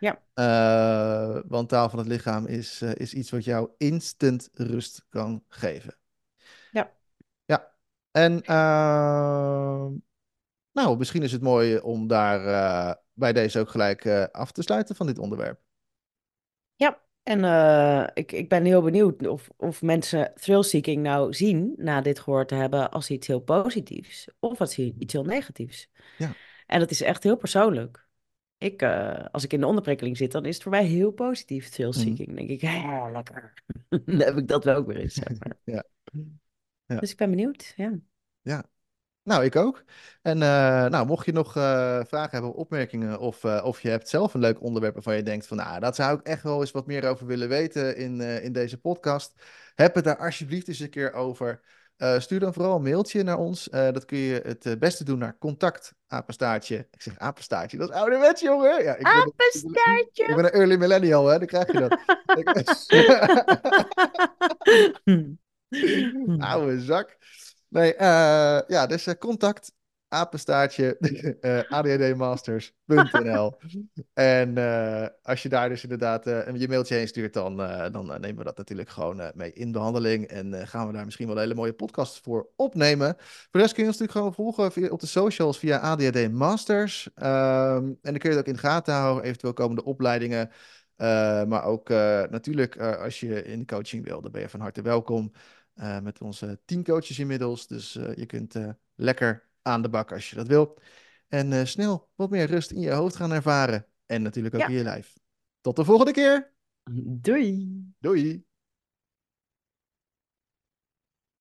[0.00, 0.22] Ja.
[0.34, 5.96] Eh, want taal van het lichaam is, is iets wat jou instant rust kan geven.
[6.70, 6.92] Ja.
[7.44, 7.72] Ja.
[8.10, 9.92] En ehm,
[10.72, 15.06] nou, misschien is het mooi om daar bij deze ook gelijk af te sluiten van
[15.06, 15.60] dit onderwerp.
[16.74, 22.00] Ja, en eh, ik, ik ben heel benieuwd of, of mensen thrill-seeking nou zien na
[22.00, 25.90] dit gehoord te hebben als iets heel positiefs of als iets heel negatiefs.
[26.18, 26.32] Ja.
[26.66, 28.06] En dat is echt heel persoonlijk.
[28.58, 31.68] Ik, eh, als ik in de onderprikkeling zit, dan is het voor mij heel positief
[31.68, 32.26] thrill-seeking.
[32.26, 33.54] Dan denk ik, hè, lekker.
[34.04, 35.56] dan heb ik dat wel ook weer eens, zeg maar.
[35.74, 35.84] Ja.
[36.86, 37.00] Ja.
[37.00, 37.98] Dus ik ben benieuwd, ja.
[38.42, 38.64] Ja.
[39.26, 39.84] Nou, ik ook.
[40.22, 44.08] En eh, nou, mocht je nog eh, vragen hebben, opmerkingen, of, eh, of je hebt
[44.08, 46.70] zelf een leuk onderwerp waarvan je denkt van, nou, dat zou ik echt wel eens
[46.70, 49.32] wat meer over willen weten in, in deze podcast.
[49.74, 51.60] Heb het daar alsjeblieft eens een keer over.
[52.18, 53.68] Stuur dan vooral een mailtje naar ons.
[53.70, 56.76] Dat kun je het beste doen naar contact, apenstaartje.
[56.90, 58.82] Ik zeg apenstaartje, dat is ouderwets, jongen.
[58.84, 60.24] Ja, ik ben, Apenstaartje!
[60.24, 61.98] ik ben een early millennial, hè, dan krijg je dat.
[66.50, 67.16] Oude zak.
[67.76, 69.72] Nee, eh, ja, dus eh, contact,
[70.08, 70.98] apenstaartje,
[71.40, 73.56] eh adhdmasters.nl.
[74.14, 74.56] En
[75.22, 77.56] als je daar dus inderdaad je mailtje heen stuurt, dan,
[77.92, 80.26] dan nemen we dat natuurlijk gewoon mee in behandeling.
[80.26, 83.14] En gaan we daar misschien wel een hele mooie podcast voor opnemen.
[83.18, 87.08] Voor de rest kun je ons natuurlijk gewoon volgen op de socials via ADHD Masters.
[87.14, 90.50] Ehm, en dan kun je het ook in de gaten houden, eventueel komende opleidingen.
[91.46, 91.88] Maar ook
[92.30, 95.32] natuurlijk, als je in coaching wil, dan ben je van harte welkom.
[95.76, 97.66] Eh, met onze tien coaches inmiddels.
[97.66, 100.78] Dus eh, je kunt eh, lekker aan de bak als je dat wil.
[101.28, 103.86] En eh, snel wat meer rust in je hoofd gaan ervaren.
[104.06, 104.66] En natuurlijk ook Ja.
[104.68, 105.12] in je lijf.
[105.60, 106.52] Tot de volgende keer.
[107.20, 107.68] Doei!
[107.98, 108.44] Doei.